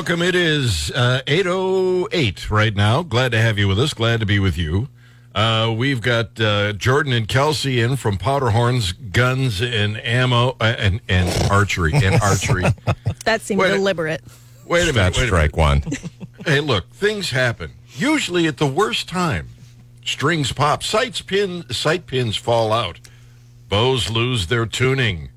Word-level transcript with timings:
welcome. 0.00 0.22
It 0.22 0.34
is 0.34 0.90
uh, 0.92 1.20
8.08 1.26 2.48
right 2.48 2.74
now. 2.74 3.02
Glad 3.02 3.32
to 3.32 3.38
have 3.38 3.58
you 3.58 3.68
with 3.68 3.78
us. 3.78 3.92
Glad 3.92 4.20
to 4.20 4.24
be 4.24 4.38
with 4.38 4.56
you. 4.56 4.88
Uh, 5.34 5.74
we've 5.76 6.00
got 6.00 6.40
uh, 6.40 6.72
Jordan 6.72 7.12
and 7.12 7.28
Kelsey 7.28 7.82
in 7.82 7.96
from 7.96 8.16
Powderhorns, 8.16 8.94
Guns 9.12 9.60
and 9.60 10.02
Ammo, 10.02 10.56
uh, 10.58 10.74
and, 10.78 11.02
and 11.06 11.52
Archery. 11.52 11.92
And 11.92 12.14
Archery. 12.22 12.64
That 13.26 13.42
seemed 13.42 13.60
Wait 13.60 13.72
deliberate. 13.72 14.22
Wait 14.64 14.84
a 14.84 14.86
minute. 14.86 14.94
That's 14.94 15.18
wait 15.18 15.24
a 15.24 15.26
strike 15.26 15.56
one. 15.58 15.82
Hey, 16.46 16.60
look, 16.60 16.88
things 16.94 17.28
happen. 17.28 17.72
Usually 17.94 18.46
at 18.46 18.56
the 18.56 18.66
worst 18.66 19.06
time. 19.06 19.48
Strings 20.02 20.50
pop, 20.50 20.82
sights 20.82 21.20
pin, 21.20 21.68
sight 21.70 22.06
pins 22.06 22.38
fall 22.38 22.72
out, 22.72 23.00
bows 23.68 24.08
lose 24.08 24.46
their 24.46 24.64
tuning. 24.64 25.28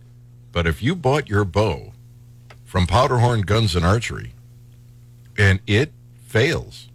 But 0.53 0.67
if 0.67 0.81
you 0.81 0.95
bought 0.95 1.27
your 1.27 1.43
bow 1.43 1.91
from 2.63 2.87
Powderhorn 2.87 3.41
Guns 3.41 3.75
and 3.75 3.85
Archery 3.85 4.32
and 5.37 5.59
it 5.67 5.93
fails, 6.25 6.89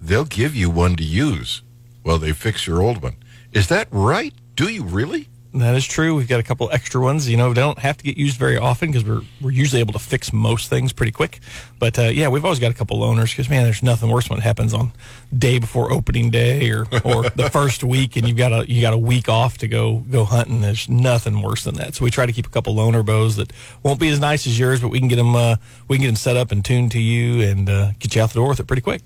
they'll 0.00 0.24
give 0.24 0.54
you 0.54 0.70
one 0.70 0.96
to 0.96 1.04
use 1.04 1.62
while 2.02 2.18
they 2.18 2.32
fix 2.32 2.66
your 2.66 2.82
old 2.82 3.02
one. 3.02 3.16
Is 3.52 3.68
that 3.68 3.88
right? 3.90 4.34
Do 4.54 4.68
you 4.68 4.84
really? 4.84 5.28
That 5.52 5.74
is 5.74 5.84
true. 5.84 6.14
We've 6.14 6.28
got 6.28 6.38
a 6.38 6.44
couple 6.44 6.70
extra 6.70 7.00
ones. 7.00 7.28
You 7.28 7.36
know, 7.36 7.52
they 7.52 7.60
don't 7.60 7.78
have 7.80 7.96
to 7.96 8.04
get 8.04 8.16
used 8.16 8.36
very 8.36 8.56
often 8.56 8.92
because 8.92 9.04
we're 9.04 9.22
we're 9.40 9.50
usually 9.50 9.80
able 9.80 9.92
to 9.94 9.98
fix 9.98 10.32
most 10.32 10.70
things 10.70 10.92
pretty 10.92 11.10
quick. 11.10 11.40
But 11.80 11.98
uh, 11.98 12.02
yeah, 12.04 12.28
we've 12.28 12.44
always 12.44 12.60
got 12.60 12.70
a 12.70 12.74
couple 12.74 13.00
loaners 13.00 13.30
because 13.30 13.50
man, 13.50 13.64
there's 13.64 13.82
nothing 13.82 14.10
worse 14.10 14.30
when 14.30 14.38
it 14.38 14.42
happens 14.42 14.72
on 14.72 14.92
day 15.36 15.58
before 15.58 15.92
opening 15.92 16.30
day 16.30 16.70
or 16.70 16.82
or 17.04 17.28
the 17.30 17.50
first 17.52 17.82
week, 17.82 18.14
and 18.16 18.28
you've 18.28 18.36
got 18.36 18.52
a 18.52 18.70
you 18.70 18.80
got 18.80 18.92
a 18.92 18.98
week 18.98 19.28
off 19.28 19.58
to 19.58 19.66
go 19.66 20.04
go 20.08 20.24
hunting. 20.24 20.60
There's 20.60 20.88
nothing 20.88 21.42
worse 21.42 21.64
than 21.64 21.74
that. 21.76 21.96
So 21.96 22.04
we 22.04 22.12
try 22.12 22.26
to 22.26 22.32
keep 22.32 22.46
a 22.46 22.50
couple 22.50 22.76
loaner 22.76 23.04
bows 23.04 23.34
that 23.34 23.52
won't 23.82 23.98
be 23.98 24.08
as 24.08 24.20
nice 24.20 24.46
as 24.46 24.56
yours, 24.56 24.80
but 24.80 24.88
we 24.88 25.00
can 25.00 25.08
get 25.08 25.16
them 25.16 25.34
uh, 25.34 25.56
we 25.88 25.96
can 25.96 26.02
get 26.02 26.08
them 26.08 26.16
set 26.16 26.36
up 26.36 26.52
and 26.52 26.64
tuned 26.64 26.92
to 26.92 27.00
you 27.00 27.42
and 27.42 27.68
uh, 27.68 27.90
get 27.98 28.14
you 28.14 28.22
out 28.22 28.28
the 28.28 28.36
door 28.36 28.50
with 28.50 28.60
it 28.60 28.68
pretty 28.68 28.82
quick. 28.82 29.02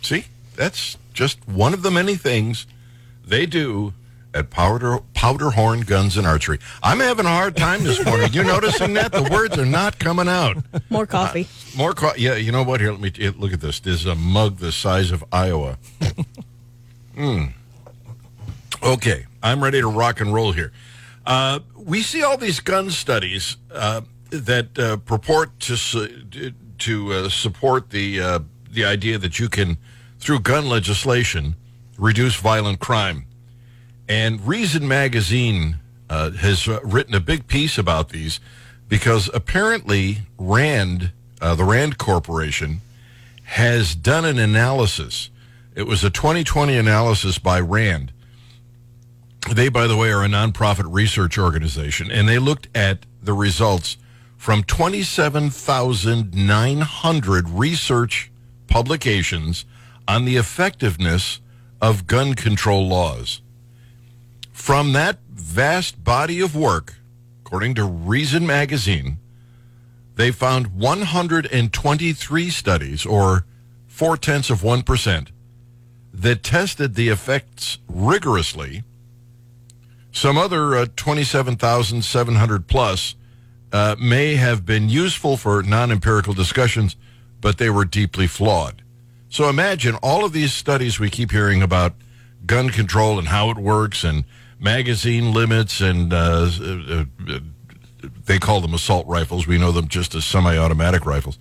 See, 0.00 0.24
that's 0.56 0.96
just 1.12 1.46
one 1.46 1.74
of 1.74 1.82
the 1.82 1.90
many 1.90 2.16
things 2.16 2.66
they 3.22 3.44
do 3.44 3.92
at 4.34 4.50
Powder 4.50 4.98
Powderhorn 5.14 5.82
Guns 5.82 6.16
and 6.16 6.26
Archery. 6.26 6.58
I'm 6.82 6.98
having 7.00 7.24
a 7.24 7.30
hard 7.30 7.56
time 7.56 7.84
this 7.84 8.04
morning. 8.04 8.32
You 8.32 8.42
noticing 8.42 8.92
that 8.94 9.12
the 9.12 9.22
words 9.22 9.56
are 9.56 9.64
not 9.64 9.98
coming 9.98 10.28
out? 10.28 10.56
More 10.90 11.06
coffee. 11.06 11.46
More, 11.76 11.94
coffee. 11.94 12.20
yeah. 12.20 12.34
You 12.34 12.52
know 12.52 12.64
what? 12.64 12.80
Here, 12.80 12.90
let 12.90 13.00
me 13.00 13.12
here, 13.14 13.32
look 13.38 13.52
at 13.52 13.60
this. 13.60 13.80
There's 13.80 14.04
a 14.04 14.14
mug 14.14 14.58
the 14.58 14.72
size 14.72 15.10
of 15.10 15.24
Iowa. 15.32 15.78
Hmm. 17.16 17.44
Okay, 18.82 19.26
I'm 19.40 19.62
ready 19.62 19.80
to 19.80 19.86
rock 19.86 20.20
and 20.20 20.34
roll 20.34 20.50
here. 20.50 20.72
Uh, 21.24 21.60
we 21.76 22.02
see 22.02 22.24
all 22.24 22.36
these 22.36 22.58
gun 22.58 22.90
studies 22.90 23.56
uh, 23.72 24.00
that 24.30 24.76
uh, 24.76 24.96
purport 24.96 25.60
to 25.60 25.76
su- 25.76 26.50
to 26.78 27.12
uh, 27.12 27.28
support 27.28 27.90
the 27.90 28.20
uh, 28.20 28.38
the 28.68 28.84
idea 28.84 29.16
that 29.18 29.38
you 29.38 29.48
can, 29.48 29.76
through 30.18 30.40
gun 30.40 30.68
legislation, 30.68 31.54
reduce 31.96 32.34
violent 32.34 32.80
crime. 32.80 33.26
And 34.08 34.46
Reason 34.46 34.86
Magazine 34.86 35.76
uh, 36.10 36.32
has 36.32 36.68
uh, 36.68 36.80
written 36.82 37.14
a 37.14 37.20
big 37.20 37.46
piece 37.46 37.78
about 37.78 38.10
these 38.10 38.40
because 38.88 39.30
apparently 39.32 40.18
Rand, 40.38 41.12
uh, 41.40 41.54
the 41.54 41.64
Rand 41.64 41.96
Corporation, 41.98 42.80
has 43.44 43.94
done 43.94 44.24
an 44.24 44.38
analysis. 44.38 45.30
It 45.74 45.86
was 45.86 46.02
a 46.04 46.10
2020 46.10 46.76
analysis 46.76 47.38
by 47.38 47.60
Rand. 47.60 48.12
They, 49.52 49.68
by 49.68 49.86
the 49.86 49.96
way, 49.96 50.10
are 50.10 50.24
a 50.24 50.28
nonprofit 50.28 50.92
research 50.92 51.38
organization, 51.38 52.10
and 52.10 52.28
they 52.28 52.38
looked 52.38 52.68
at 52.74 53.06
the 53.22 53.34
results 53.34 53.96
from 54.36 54.62
27,900 54.62 57.48
research 57.48 58.30
publications 58.66 59.64
on 60.06 60.24
the 60.24 60.36
effectiveness 60.36 61.40
of 61.80 62.06
gun 62.06 62.34
control 62.34 62.86
laws. 62.86 63.40
From 64.54 64.92
that 64.92 65.18
vast 65.28 66.02
body 66.02 66.40
of 66.40 66.56
work, 66.56 66.94
according 67.44 67.74
to 67.74 67.84
Reason 67.84 68.46
Magazine, 68.46 69.18
they 70.14 70.30
found 70.30 70.68
123 70.68 72.50
studies, 72.50 73.04
or 73.04 73.44
four 73.88 74.16
tenths 74.16 74.48
of 74.48 74.62
1%, 74.62 75.28
that 76.14 76.42
tested 76.42 76.94
the 76.94 77.08
effects 77.08 77.78
rigorously. 77.88 78.84
Some 80.12 80.38
other 80.38 80.76
uh, 80.76 80.86
27,700 80.96 82.66
plus 82.68 83.16
uh, 83.72 83.96
may 84.00 84.36
have 84.36 84.64
been 84.64 84.88
useful 84.88 85.36
for 85.36 85.62
non 85.64 85.90
empirical 85.90 86.32
discussions, 86.32 86.96
but 87.40 87.58
they 87.58 87.68
were 87.68 87.84
deeply 87.84 88.28
flawed. 88.28 88.82
So 89.28 89.48
imagine 89.48 89.96
all 89.96 90.24
of 90.24 90.32
these 90.32 90.54
studies 90.54 91.00
we 91.00 91.10
keep 91.10 91.32
hearing 91.32 91.60
about 91.60 91.94
gun 92.46 92.70
control 92.70 93.18
and 93.18 93.28
how 93.28 93.50
it 93.50 93.58
works 93.58 94.04
and 94.04 94.24
magazine 94.64 95.32
limits 95.32 95.80
and 95.80 96.12
uh, 96.12 96.50
uh, 96.60 97.04
uh, 97.28 97.38
they 98.24 98.38
call 98.38 98.60
them 98.62 98.74
assault 98.74 99.06
rifles. 99.06 99.46
We 99.46 99.58
know 99.58 99.70
them 99.70 99.86
just 99.86 100.14
as 100.14 100.24
semi 100.24 100.56
automatic 100.56 101.04
rifles. 101.06 101.38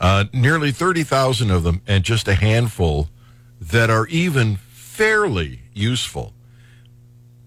Uh, 0.00 0.24
nearly 0.32 0.72
30,000 0.72 1.50
of 1.50 1.62
them 1.62 1.82
and 1.86 2.02
just 2.02 2.26
a 2.26 2.34
handful 2.34 3.10
that 3.60 3.90
are 3.90 4.06
even 4.08 4.56
fairly 4.56 5.60
useful. 5.72 6.32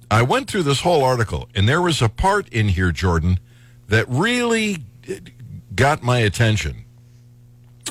I 0.09 0.21
went 0.21 0.49
through 0.49 0.63
this 0.63 0.81
whole 0.81 1.03
article 1.03 1.49
and 1.53 1.67
there 1.67 1.81
was 1.81 2.01
a 2.01 2.07
part 2.07 2.47
in 2.49 2.69
here, 2.69 2.91
Jordan, 2.91 3.39
that 3.87 4.05
really 4.07 4.77
got 5.75 6.03
my 6.03 6.19
attention 6.19 6.85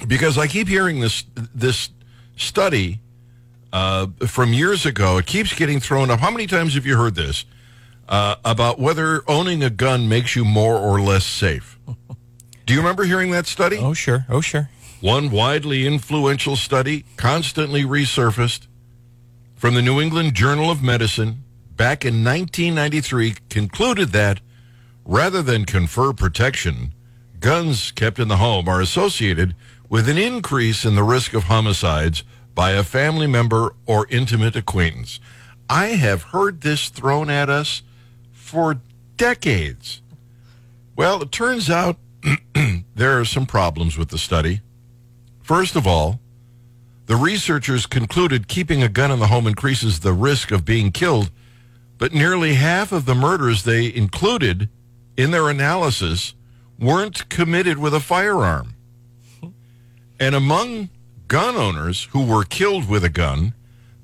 because 0.07 0.39
I 0.39 0.47
keep 0.47 0.69
hearing 0.69 1.01
this 1.01 1.25
this 1.55 1.91
study 2.37 3.01
uh, 3.77 4.07
from 4.27 4.55
years 4.55 4.87
ago. 4.87 5.19
It 5.19 5.27
keeps 5.27 5.55
getting 5.55 5.81
thrown 5.81 6.11
up. 6.11 6.21
How 6.21 6.31
many 6.31 6.47
times 6.47 6.75
have 6.75 6.87
you 6.87 6.97
heard 6.97 7.15
this 7.15 7.45
uh, 8.09 8.37
about 8.43 8.81
whether 8.81 9.23
owning 9.29 9.63
a 9.63 9.69
gun 9.69 10.09
makes 10.09 10.35
you 10.35 10.47
more 10.47 10.79
or 10.79 10.99
less 10.99 11.27
safe? 11.27 11.79
Do 12.65 12.73
you 12.73 12.81
remember 12.81 13.05
hearing 13.05 13.33
that 13.33 13.47
study? 13.47 13.77
Oh 13.77 13.93
sure, 13.93 14.25
oh 14.31 14.41
sure. 14.41 14.71
One 15.03 15.31
widely 15.31 15.87
influential 15.87 16.57
study, 16.57 17.05
constantly 17.19 17.83
resurfaced 17.83 18.67
from 19.55 19.75
the 19.75 19.83
New 19.83 20.01
England 20.01 20.33
Journal 20.33 20.71
of 20.71 20.83
Medicine 20.83 21.45
back 21.77 22.03
in 22.03 22.25
1993, 22.25 23.35
concluded 23.51 24.09
that 24.13 24.41
rather 25.05 25.43
than 25.43 25.67
confer 25.67 26.15
protection, 26.15 26.95
guns 27.41 27.93
kept 27.93 28.19
in 28.19 28.29
the 28.29 28.39
home 28.39 28.69
are 28.69 28.81
associated 28.81 29.55
with 29.91 30.09
an 30.09 30.17
increase 30.17 30.87
in 30.87 30.95
the 30.95 31.05
risk 31.05 31.35
of 31.35 31.45
homicides 31.45 32.25
by 32.57 32.71
a 32.73 32.83
family 32.83 33.27
member 33.27 33.75
or 33.85 34.07
intimate 34.09 34.57
acquaintance. 34.57 35.21
I 35.69 35.89
have 35.89 36.23
heard 36.23 36.63
this 36.63 36.89
thrown 36.89 37.29
at 37.29 37.51
us 37.51 37.83
for 38.33 38.81
decades. 39.19 40.01
Well, 40.97 41.23
it 41.23 41.31
turns 41.31 41.69
out 41.69 41.99
there 42.95 43.21
are 43.21 43.27
some 43.27 43.45
problems 43.45 43.99
with 43.99 44.09
the 44.09 44.17
study. 44.17 44.63
First 45.43 45.77
of 45.77 45.87
all, 45.87 46.19
the 47.05 47.17
researchers 47.17 47.85
concluded 47.85 48.49
keeping 48.49 48.83
a 48.83 48.89
gun 48.89 49.11
in 49.11 49.19
the 49.21 49.27
home 49.27 49.47
increases 49.47 50.01
the 50.01 50.15
risk 50.15 50.51
of 50.51 50.65
being 50.65 50.91
killed, 50.91 51.31
but 51.99 52.15
nearly 52.15 52.55
half 52.55 52.91
of 52.91 53.05
the 53.05 53.15
murders 53.15 53.65
they 53.65 53.95
included 53.95 54.71
in 55.15 55.31
their 55.31 55.51
analysis 55.51 56.35
weren't 56.79 57.29
committed 57.29 57.77
with 57.77 57.93
a 57.93 58.01
firearm. 58.01 58.75
And 60.19 60.35
among 60.35 60.89
gun 61.29 61.57
owners 61.57 62.05
who 62.13 62.25
were 62.25 62.45
killed 62.45 62.89
with 62.89 63.05
a 63.05 63.09
gun, 63.09 63.55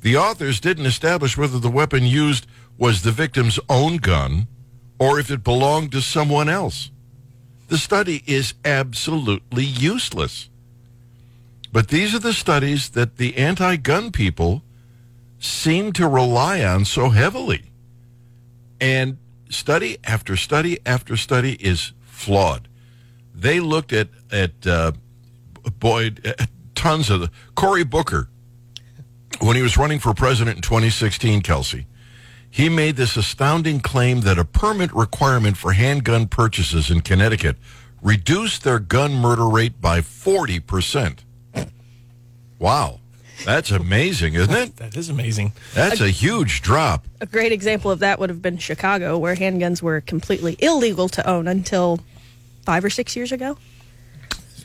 the 0.00 0.16
authors 0.16 0.60
didn't 0.60 0.86
establish 0.86 1.36
whether 1.36 1.58
the 1.58 1.70
weapon 1.70 2.04
used 2.04 2.46
was 2.76 3.02
the 3.02 3.12
victim's 3.12 3.60
own 3.68 3.98
gun 3.98 4.48
or 4.98 5.18
if 5.18 5.30
it 5.30 5.44
belonged 5.44 5.92
to 5.92 6.00
someone 6.00 6.48
else. 6.48 6.90
The 7.68 7.78
study 7.78 8.22
is 8.26 8.54
absolutely 8.64 9.64
useless. 9.64 10.48
But 11.72 11.88
these 11.88 12.14
are 12.14 12.18
the 12.18 12.34
studies 12.34 12.90
that 12.90 13.16
the 13.16 13.36
anti 13.36 13.76
gun 13.76 14.12
people 14.12 14.62
seem 15.38 15.92
to 15.94 16.06
rely 16.06 16.62
on 16.62 16.84
so 16.84 17.10
heavily. 17.10 17.70
And 18.80 19.16
study 19.48 19.96
after 20.04 20.36
study 20.36 20.78
after 20.84 21.16
study 21.16 21.54
is 21.54 21.92
flawed. 22.02 22.68
They 23.34 23.60
looked 23.60 23.92
at, 23.92 24.08
at 24.30 24.66
uh, 24.66 24.92
boy, 25.78 26.10
tons 26.82 27.10
of 27.10 27.20
the. 27.20 27.30
Cory 27.54 27.84
Booker, 27.84 28.28
when 29.40 29.54
he 29.56 29.62
was 29.62 29.76
running 29.76 30.00
for 30.00 30.12
president 30.14 30.56
in 30.56 30.62
2016, 30.62 31.40
Kelsey, 31.42 31.86
he 32.50 32.68
made 32.68 32.96
this 32.96 33.16
astounding 33.16 33.80
claim 33.80 34.22
that 34.22 34.36
a 34.38 34.44
permit 34.44 34.92
requirement 34.92 35.56
for 35.56 35.72
handgun 35.72 36.26
purchases 36.26 36.90
in 36.90 37.00
Connecticut 37.00 37.56
reduced 38.02 38.64
their 38.64 38.80
gun 38.80 39.14
murder 39.14 39.48
rate 39.48 39.80
by 39.80 40.00
40%. 40.00 41.20
Wow. 42.58 42.98
That's 43.44 43.70
amazing, 43.70 44.34
isn't 44.34 44.54
it? 44.54 44.76
That 44.76 44.96
is 44.96 45.08
amazing. 45.08 45.52
That's 45.74 46.00
a 46.00 46.10
huge 46.10 46.62
drop. 46.62 47.06
A 47.20 47.26
great 47.26 47.50
example 47.52 47.90
of 47.90 47.98
that 48.00 48.18
would 48.20 48.28
have 48.28 48.42
been 48.42 48.58
Chicago, 48.58 49.18
where 49.18 49.34
handguns 49.34 49.80
were 49.82 50.00
completely 50.00 50.56
illegal 50.60 51.08
to 51.10 51.28
own 51.28 51.48
until 51.48 52.00
five 52.66 52.84
or 52.84 52.90
six 52.90 53.16
years 53.16 53.32
ago. 53.32 53.56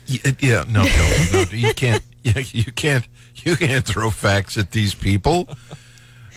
Y- 0.08 0.36
Yeah, 0.40 0.64
no, 0.68 0.82
no, 0.84 1.16
no, 1.32 1.44
you 1.50 1.74
can't. 1.74 2.02
Yeah, 2.24 2.42
you 2.50 2.72
can't. 2.72 3.06
You 3.36 3.56
can't 3.56 3.86
throw 3.86 4.10
facts 4.10 4.58
at 4.58 4.72
these 4.72 4.94
people. 4.94 5.48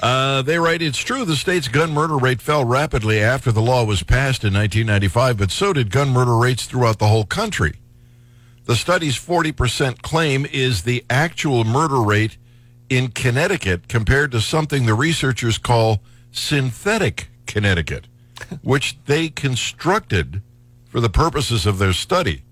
Uh, 0.01 0.41
they 0.41 0.57
write, 0.57 0.81
it's 0.81 0.97
true 0.97 1.25
the 1.25 1.35
state's 1.35 1.67
gun 1.67 1.91
murder 1.91 2.17
rate 2.17 2.41
fell 2.41 2.65
rapidly 2.65 3.19
after 3.19 3.51
the 3.51 3.61
law 3.61 3.83
was 3.83 4.01
passed 4.01 4.43
in 4.43 4.53
1995, 4.53 5.37
but 5.37 5.51
so 5.51 5.73
did 5.73 5.91
gun 5.91 6.09
murder 6.09 6.37
rates 6.37 6.65
throughout 6.65 6.99
the 6.99 7.07
whole 7.07 7.25
country. 7.25 7.73
The 8.65 8.75
study's 8.75 9.15
40% 9.15 10.01
claim 10.01 10.45
is 10.45 10.83
the 10.83 11.03
actual 11.09 11.63
murder 11.63 12.01
rate 12.01 12.37
in 12.89 13.09
Connecticut 13.09 13.87
compared 13.87 14.31
to 14.31 14.41
something 14.41 14.85
the 14.85 14.93
researchers 14.93 15.57
call 15.57 16.01
synthetic 16.31 17.29
Connecticut, 17.45 18.07
which 18.61 18.97
they 19.05 19.29
constructed 19.29 20.41
for 20.89 20.99
the 20.99 21.09
purposes 21.09 21.65
of 21.65 21.77
their 21.77 21.93
study. 21.93 22.43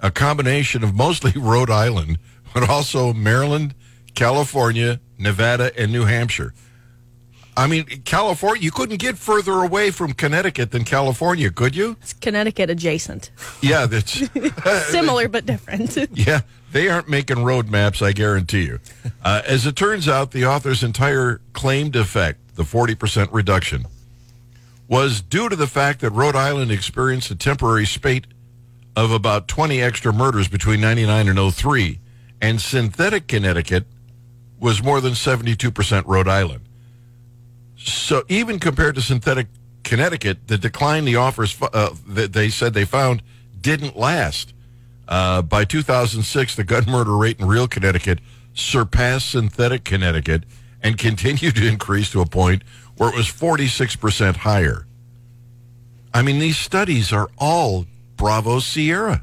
A 0.00 0.10
combination 0.10 0.84
of 0.84 0.94
mostly 0.94 1.32
Rhode 1.36 1.70
Island, 1.70 2.18
but 2.56 2.70
also 2.70 3.12
Maryland, 3.12 3.74
California, 4.14 4.98
Nevada, 5.18 5.78
and 5.78 5.92
New 5.92 6.06
Hampshire. 6.06 6.54
I 7.54 7.66
mean, 7.66 7.84
California, 8.06 8.62
you 8.62 8.70
couldn't 8.70 8.96
get 8.96 9.18
further 9.18 9.62
away 9.62 9.90
from 9.90 10.14
Connecticut 10.14 10.70
than 10.70 10.84
California, 10.84 11.50
could 11.50 11.76
you? 11.76 11.98
It's 12.00 12.14
Connecticut 12.14 12.70
adjacent. 12.70 13.30
Yeah, 13.60 13.84
that's 13.84 14.22
Similar 14.90 15.28
but 15.28 15.44
different. 15.44 15.98
yeah. 16.14 16.40
They 16.72 16.88
aren't 16.88 17.10
making 17.10 17.44
road 17.44 17.68
maps, 17.68 18.00
I 18.00 18.12
guarantee 18.12 18.64
you. 18.64 18.80
Uh, 19.22 19.42
as 19.46 19.66
it 19.66 19.76
turns 19.76 20.08
out, 20.08 20.30
the 20.30 20.46
author's 20.46 20.82
entire 20.82 21.42
claimed 21.52 21.94
effect, 21.94 22.56
the 22.56 22.62
40% 22.62 23.28
reduction, 23.32 23.84
was 24.88 25.20
due 25.20 25.50
to 25.50 25.56
the 25.56 25.66
fact 25.66 26.00
that 26.00 26.10
Rhode 26.10 26.36
Island 26.36 26.70
experienced 26.70 27.30
a 27.30 27.34
temporary 27.34 27.84
spate 27.84 28.26
of 28.96 29.12
about 29.12 29.46
20 29.46 29.82
extra 29.82 30.10
murders 30.10 30.48
between 30.48 30.80
99 30.80 31.28
and 31.28 31.54
03, 31.54 32.00
and 32.40 32.60
synthetic 32.60 33.26
Connecticut 33.26 33.86
was 34.58 34.82
more 34.82 35.00
than 35.00 35.12
72% 35.12 36.06
Rhode 36.06 36.28
Island. 36.28 36.64
So 37.76 38.24
even 38.28 38.58
compared 38.58 38.94
to 38.94 39.02
synthetic 39.02 39.48
Connecticut, 39.84 40.48
the 40.48 40.58
decline 40.58 41.04
the 41.04 41.16
offers 41.16 41.56
uh, 41.60 41.90
that 42.08 42.32
they 42.32 42.48
said 42.48 42.74
they 42.74 42.84
found 42.84 43.22
didn't 43.60 43.96
last. 43.96 44.52
Uh, 45.08 45.42
by 45.42 45.64
2006, 45.64 46.56
the 46.56 46.64
gun 46.64 46.84
murder 46.86 47.16
rate 47.16 47.38
in 47.38 47.46
real 47.46 47.68
Connecticut 47.68 48.18
surpassed 48.54 49.30
synthetic 49.30 49.84
Connecticut 49.84 50.44
and 50.82 50.98
continued 50.98 51.56
to 51.56 51.66
increase 51.66 52.10
to 52.10 52.20
a 52.20 52.26
point 52.26 52.62
where 52.96 53.10
it 53.10 53.14
was 53.14 53.26
46% 53.26 54.36
higher. 54.36 54.86
I 56.12 56.22
mean, 56.22 56.38
these 56.38 56.56
studies 56.56 57.12
are 57.12 57.28
all 57.38 57.86
Bravo 58.16 58.58
Sierra, 58.58 59.22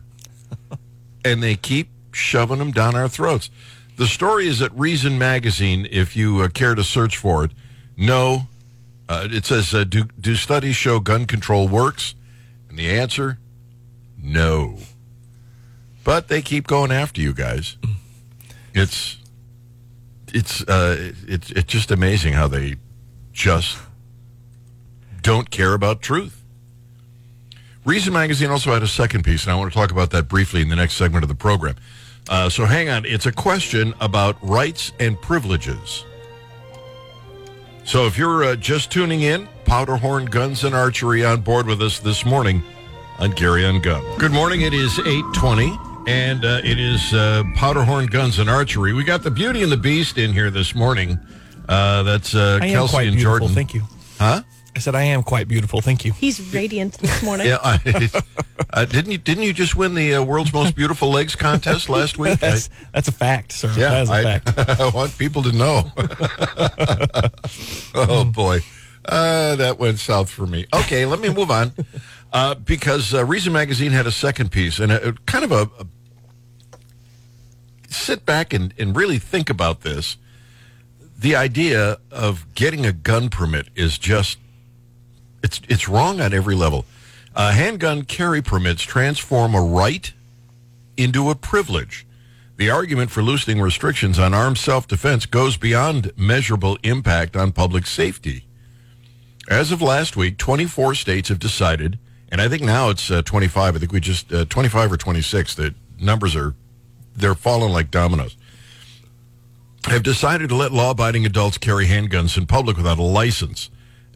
and 1.25 1.41
they 1.41 1.55
keep 1.55 1.89
shoving 2.15 2.59
them 2.59 2.71
down 2.71 2.95
our 2.95 3.09
throats. 3.09 3.49
The 3.97 4.07
story 4.07 4.47
is 4.47 4.61
at 4.61 4.77
Reason 4.77 5.17
Magazine, 5.17 5.87
if 5.91 6.15
you 6.15 6.39
uh, 6.41 6.47
care 6.47 6.75
to 6.75 6.83
search 6.83 7.17
for 7.17 7.45
it. 7.45 7.51
No, 7.95 8.47
uh, 9.07 9.27
it 9.29 9.45
says, 9.45 9.73
uh, 9.73 9.83
do, 9.83 10.05
do 10.19 10.35
studies 10.35 10.75
show 10.75 10.99
gun 10.99 11.25
control 11.25 11.67
works? 11.67 12.15
And 12.69 12.77
the 12.79 12.89
answer, 12.89 13.37
no. 14.17 14.77
But 16.03 16.27
they 16.27 16.41
keep 16.41 16.67
going 16.67 16.91
after 16.91 17.21
you 17.21 17.33
guys. 17.33 17.77
It's 18.73 19.17
it's 20.33 20.63
uh, 20.63 21.13
it's 21.27 21.51
it's 21.51 21.71
just 21.71 21.91
amazing 21.91 22.33
how 22.33 22.47
they 22.47 22.77
just 23.31 23.77
don't 25.21 25.49
care 25.51 25.73
about 25.73 26.01
truth. 26.01 26.43
Reason 27.85 28.11
Magazine 28.13 28.49
also 28.49 28.73
had 28.73 28.81
a 28.81 28.87
second 28.87 29.23
piece, 29.23 29.43
and 29.43 29.51
I 29.51 29.55
want 29.55 29.71
to 29.71 29.77
talk 29.77 29.91
about 29.91 30.09
that 30.11 30.27
briefly 30.27 30.61
in 30.61 30.69
the 30.69 30.75
next 30.75 30.95
segment 30.95 31.23
of 31.23 31.29
the 31.29 31.35
program. 31.35 31.75
Uh, 32.29 32.49
so 32.49 32.65
hang 32.65 32.89
on. 32.89 33.05
It's 33.05 33.25
a 33.25 33.31
question 33.31 33.93
about 33.99 34.37
rights 34.41 34.91
and 34.99 35.19
privileges. 35.21 36.05
So 37.85 38.05
if 38.05 38.17
you're 38.17 38.43
uh, 38.43 38.55
just 38.55 38.91
tuning 38.91 39.21
in, 39.21 39.47
Powderhorn 39.65 40.25
Guns 40.25 40.63
and 40.63 40.73
Archery 40.73 41.25
on 41.25 41.41
board 41.41 41.67
with 41.67 41.81
us 41.81 41.99
this 41.99 42.25
morning 42.25 42.63
on 43.19 43.31
Gary 43.31 43.65
on 43.65 43.81
Gun. 43.81 44.03
Good 44.17 44.31
morning. 44.31 44.61
It 44.61 44.73
is 44.73 44.99
820, 44.99 45.77
and 46.07 46.45
uh, 46.45 46.61
it 46.63 46.79
is 46.79 47.13
uh, 47.13 47.43
Powderhorn 47.55 48.07
Guns 48.07 48.39
and 48.39 48.49
Archery. 48.49 48.93
We 48.93 49.03
got 49.03 49.23
the 49.23 49.31
Beauty 49.31 49.63
and 49.63 49.71
the 49.71 49.77
Beast 49.77 50.17
in 50.17 50.31
here 50.31 50.49
this 50.49 50.73
morning. 50.75 51.19
Uh, 51.67 52.03
that's 52.03 52.35
uh, 52.35 52.59
Kelsey 52.61 53.07
and 53.07 53.15
beautiful. 53.15 53.39
Jordan. 53.39 53.49
Thank 53.49 53.73
you. 53.73 53.83
Huh? 54.17 54.43
I 54.75 54.79
said 54.79 54.95
I 54.95 55.03
am 55.03 55.21
quite 55.23 55.47
beautiful. 55.47 55.81
Thank 55.81 56.03
you. 56.03 56.13
He's 56.13 56.53
radiant 56.53 56.93
this 56.97 57.21
morning. 57.21 57.47
Yeah, 57.47 57.57
I, 57.63 57.79
uh, 58.73 58.85
didn't 58.85 59.11
you? 59.11 59.17
Didn't 59.19 59.43
you 59.43 59.53
just 59.53 59.75
win 59.75 59.93
the 59.93 60.15
uh, 60.15 60.23
world's 60.23 60.51
most 60.51 60.75
beautiful 60.75 61.09
legs 61.11 61.35
contest 61.35 61.89
last 61.89 62.17
week? 62.17 62.31
I- 62.31 62.35
That's 62.53 62.69
that's 62.91 63.07
a 63.07 63.11
fact, 63.11 63.51
sir. 63.51 63.71
Yeah, 63.77 63.89
that 63.89 64.01
is 64.03 64.09
a 64.09 64.13
I, 64.13 64.23
fact. 64.23 64.79
I 64.81 64.89
want 64.89 65.17
people 65.17 65.43
to 65.43 65.51
know. 65.51 65.91
oh 67.95 68.25
boy, 68.25 68.61
uh, 69.05 69.55
that 69.57 69.77
went 69.79 69.99
south 69.99 70.29
for 70.29 70.47
me. 70.47 70.65
Okay, 70.73 71.05
let 71.05 71.19
me 71.19 71.29
move 71.29 71.51
on 71.51 71.71
uh, 72.31 72.55
because 72.55 73.13
uh, 73.13 73.23
Reason 73.25 73.53
Magazine 73.53 73.91
had 73.91 74.07
a 74.07 74.11
second 74.11 74.51
piece 74.51 74.79
and 74.79 74.91
a, 74.91 75.09
a 75.09 75.13
kind 75.27 75.45
of 75.45 75.51
a, 75.51 75.69
a 75.79 75.85
sit 77.89 78.25
back 78.25 78.53
and, 78.53 78.73
and 78.79 78.95
really 78.95 79.19
think 79.19 79.49
about 79.49 79.81
this. 79.81 80.17
The 81.17 81.35
idea 81.35 81.99
of 82.11 82.45
getting 82.55 82.85
a 82.85 82.91
gun 82.91 83.29
permit 83.29 83.67
is 83.75 83.97
just 83.97 84.39
it's 85.43 85.61
it's 85.69 85.87
wrong 85.87 86.21
on 86.21 86.33
every 86.33 86.55
level. 86.55 86.85
Uh, 87.35 87.51
handgun 87.51 88.03
carry 88.03 88.41
permits 88.41 88.81
transform 88.83 89.53
a 89.53 89.61
right 89.61 90.13
into 90.97 91.29
a 91.29 91.35
privilege. 91.35 92.05
The 92.57 92.69
argument 92.69 93.09
for 93.09 93.23
loosening 93.23 93.59
restrictions 93.59 94.19
on 94.19 94.33
armed 94.33 94.57
self 94.57 94.87
defense 94.87 95.25
goes 95.25 95.57
beyond 95.57 96.11
measurable 96.15 96.77
impact 96.83 97.35
on 97.35 97.51
public 97.51 97.87
safety. 97.87 98.45
As 99.49 99.71
of 99.71 99.81
last 99.81 100.15
week, 100.15 100.37
24 100.37 100.95
states 100.95 101.29
have 101.29 101.39
decided, 101.39 101.99
and 102.31 102.39
I 102.39 102.47
think 102.47 102.61
now 102.61 102.89
it's 102.89 103.11
uh, 103.11 103.21
25. 103.23 103.75
I 103.75 103.79
think 103.79 103.91
we 103.91 103.99
just 103.99 104.31
uh, 104.31 104.45
25 104.45 104.93
or 104.93 104.97
26. 104.97 105.55
The 105.55 105.75
numbers 105.99 106.35
are 106.35 106.53
they're 107.15 107.35
falling 107.35 107.73
like 107.73 107.91
dominoes. 107.91 108.37
Have 109.85 110.03
decided 110.03 110.47
to 110.49 110.55
let 110.55 110.71
law-abiding 110.71 111.25
adults 111.25 111.57
carry 111.57 111.87
handguns 111.87 112.37
in 112.37 112.45
public 112.47 112.77
without 112.77 112.99
a 112.99 113.03
license. 113.03 113.69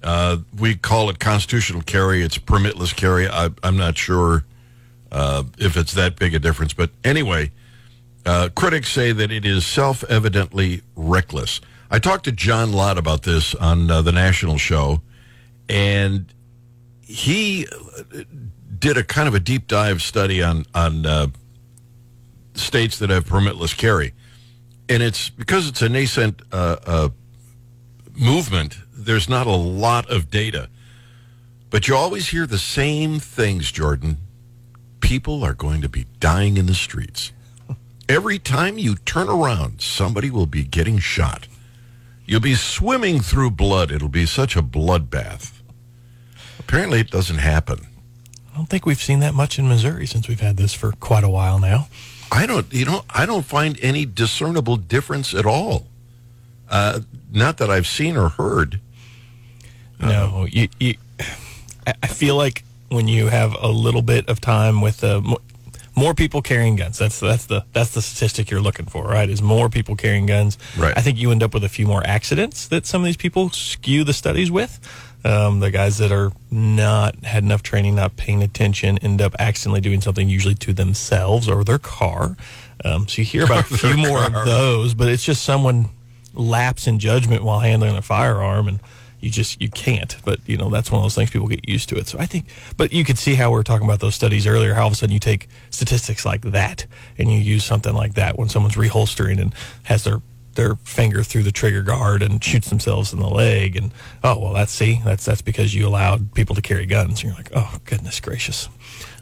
Uh, 0.04 0.38
we 0.58 0.76
call 0.76 1.10
it 1.10 1.20
constitutional 1.20 1.82
carry. 1.82 2.22
It's 2.22 2.38
permitless 2.38 2.96
carry. 2.96 3.28
I, 3.28 3.50
I'm 3.64 3.78
not 3.78 3.98
sure 3.98 4.46
uh, 5.12 5.44
if 5.58 5.76
it's 5.78 5.94
that 5.94 6.18
big 6.18 6.34
a 6.34 6.40
difference, 6.40 6.74
but 6.74 6.92
anyway. 7.04 7.52
Uh, 8.26 8.50
critics 8.54 8.90
say 8.90 9.14
that 9.14 9.32
it 9.32 9.46
is 9.46 9.66
self-evidently 9.66 10.82
reckless. 10.98 11.62
I 11.90 12.00
talked 12.00 12.26
to 12.26 12.34
John 12.34 12.74
Lott 12.74 12.98
about 12.98 13.24
this 13.24 13.56
on 13.56 13.90
uh, 13.90 14.02
the 14.02 14.12
national 14.12 14.58
show, 14.58 15.02
and 15.70 16.26
he 17.02 17.68
uh, 17.68 18.24
did 18.78 18.98
a 18.98 19.04
kind 19.06 19.30
of 19.30 19.34
a 19.34 19.40
deep 19.40 19.68
dive 19.68 20.02
study 20.02 20.44
on 20.44 20.66
on 20.76 21.06
uh, 21.06 21.28
states 22.54 23.00
that 23.00 23.10
have 23.10 23.24
permitless 23.24 23.78
carry, 23.78 24.14
and 24.90 25.02
it's 25.02 25.30
because 25.30 25.70
it's 25.70 25.82
a 25.82 25.88
nascent 25.88 26.42
movement. 28.14 28.78
There's 29.08 29.30
not 29.30 29.48
a 29.48 29.52
lot 29.52 30.12
of 30.12 30.30
data, 30.30 30.68
but 31.70 31.88
you 31.88 31.96
always 31.96 32.28
hear 32.28 32.46
the 32.46 32.58
same 32.58 33.20
things, 33.20 33.72
Jordan. 33.72 34.18
People 35.00 35.46
are 35.46 35.54
going 35.54 35.80
to 35.80 35.88
be 35.88 36.08
dying 36.20 36.58
in 36.58 36.66
the 36.66 36.74
streets. 36.74 37.32
Every 38.10 38.38
time 38.38 38.78
you 38.78 38.96
turn 38.96 39.30
around, 39.30 39.82
somebody 39.82 40.30
will 40.30 40.46
be 40.46 40.66
getting 40.66 41.00
shot. 41.00 41.48
You'll 42.26 42.42
be 42.42 42.56
swimming 42.56 43.22
through 43.22 43.52
blood. 43.52 43.92
It'll 43.94 44.10
be 44.10 44.26
such 44.26 44.58
a 44.58 44.62
bloodbath. 44.62 45.62
Apparently, 46.60 47.00
it 47.00 47.10
doesn't 47.10 47.38
happen. 47.38 47.88
I 48.54 48.58
don't 48.58 48.68
think 48.68 48.86
we've 48.86 49.02
seen 49.02 49.22
that 49.22 49.34
much 49.34 49.58
in 49.58 49.70
Missouri 49.70 50.06
since 50.06 50.28
we've 50.28 50.42
had 50.42 50.58
this 50.58 50.74
for 50.74 50.92
quite 50.92 51.24
a 51.24 51.30
while 51.30 51.60
now. 51.60 51.88
I 52.30 52.46
don't, 52.46 52.74
you 52.74 52.84
know, 52.84 53.06
I 53.10 53.26
don't 53.26 53.46
find 53.46 53.80
any 53.82 54.06
discernible 54.06 54.76
difference 54.76 55.34
at 55.34 55.46
all. 55.46 55.88
Uh, 56.70 57.00
not 57.32 57.56
that 57.60 57.70
I've 57.70 57.88
seen 57.88 58.18
or 58.18 58.28
heard. 58.28 58.82
No, 60.00 60.48
you, 60.50 60.68
you, 60.80 60.96
I 61.86 62.08
feel 62.08 62.36
like 62.36 62.64
when 62.90 63.08
you 63.08 63.28
have 63.28 63.56
a 63.60 63.70
little 63.70 64.02
bit 64.02 64.30
of 64.30 64.40
time 64.40 64.82
with 64.82 65.04
uh, 65.04 65.22
more 65.96 66.14
people 66.14 66.42
carrying 66.42 66.76
guns, 66.76 66.98
that's 66.98 67.20
that's 67.20 67.48
the 67.48 67.66
that's 67.74 67.92
the 67.92 68.02
statistic 68.02 68.52
you're 68.52 68.62
looking 68.62 68.86
for, 68.86 69.04
right? 69.04 69.30
Is 69.30 69.42
more 69.42 69.70
people 69.70 69.96
carrying 69.96 70.26
guns. 70.26 70.58
Right. 70.78 70.94
I 70.96 71.02
think 71.02 71.18
you 71.18 71.32
end 71.32 71.44
up 71.44 71.54
with 71.54 71.64
a 71.64 71.70
few 71.70 71.88
more 71.88 72.06
accidents 72.06 72.68
that 72.68 72.86
some 72.86 73.02
of 73.02 73.06
these 73.06 73.18
people 73.18 73.50
skew 73.50 74.04
the 74.04 74.14
studies 74.14 74.52
with. 74.52 74.80
Um, 75.26 75.60
the 75.60 75.72
guys 75.72 75.98
that 75.98 76.12
are 76.12 76.32
not 76.52 77.26
had 77.26 77.44
enough 77.44 77.64
training, 77.64 77.96
not 77.96 78.16
paying 78.16 78.44
attention, 78.44 79.00
end 79.00 79.22
up 79.22 79.36
accidentally 79.40 79.82
doing 79.82 80.00
something 80.00 80.30
usually 80.30 80.56
to 80.56 80.74
themselves 80.74 81.50
or 81.50 81.64
their 81.64 81.80
car. 81.80 82.38
Um, 82.86 83.08
so 83.08 83.22
you 83.22 83.26
hear 83.26 83.44
about 83.44 83.70
a 83.72 83.78
few 83.78 83.98
more 83.98 84.24
of 84.24 84.34
those, 84.46 84.94
but 84.94 85.10
it's 85.10 85.26
just 85.26 85.44
someone 85.44 85.90
lapse 86.34 86.86
in 86.86 87.00
judgment 87.00 87.44
while 87.44 87.60
handling 87.60 87.98
a 87.98 88.02
firearm 88.02 88.68
and 88.68 88.80
you 89.20 89.30
just 89.30 89.62
you 89.62 89.70
can't. 89.70 90.16
But 90.24 90.40
you 90.46 90.58
know 90.58 90.70
that's 90.70 90.92
one 90.92 91.00
of 91.00 91.04
those 91.04 91.16
things 91.16 91.32
people 91.32 91.48
get 91.48 91.68
used 91.68 91.90
to 91.90 91.96
it. 91.96 92.08
So 92.08 92.20
I 92.20 92.26
think, 92.26 92.46
but 92.76 92.92
you 92.94 93.04
could 93.04 93.18
see 93.18 93.36
how 93.36 93.52
we 93.52 93.60
are 93.60 93.64
talking 93.64 93.88
about 93.88 94.00
those 94.00 94.16
studies 94.16 94.48
earlier. 94.48 94.74
How 94.74 94.82
all 94.82 94.88
of 94.88 94.94
a 94.94 94.96
sudden 94.96 95.14
you 95.14 95.20
take 95.20 95.48
statistics 95.70 96.26
like 96.26 96.42
that 96.42 96.86
and 97.18 97.32
you 97.32 97.40
use 97.40 97.66
something 97.66 97.94
like 97.94 98.14
that 98.16 98.38
when 98.38 98.50
someone's 98.50 98.76
reholstering 98.76 99.42
and 99.42 99.54
has 99.84 100.04
their 100.04 100.22
their 100.54 100.76
finger 100.78 101.24
through 101.24 101.44
the 101.44 101.52
trigger 101.52 101.84
guard 101.84 102.24
and 102.24 102.44
shoots 102.44 102.70
themselves 102.70 103.14
in 103.14 103.20
the 103.20 103.30
leg 103.30 103.76
and 103.76 103.92
oh 104.24 104.40
well 104.40 104.54
that's 104.54 104.72
see 104.72 105.00
that's 105.06 105.24
that's 105.24 105.42
because 105.44 105.76
you 105.76 105.88
allowed 105.88 106.34
people 106.34 106.56
to 106.56 106.62
carry 106.62 106.86
guns. 106.86 107.22
And 107.22 107.24
you're 107.24 107.36
like 107.36 107.52
oh 107.56 107.78
goodness 107.86 108.20
gracious. 108.20 108.70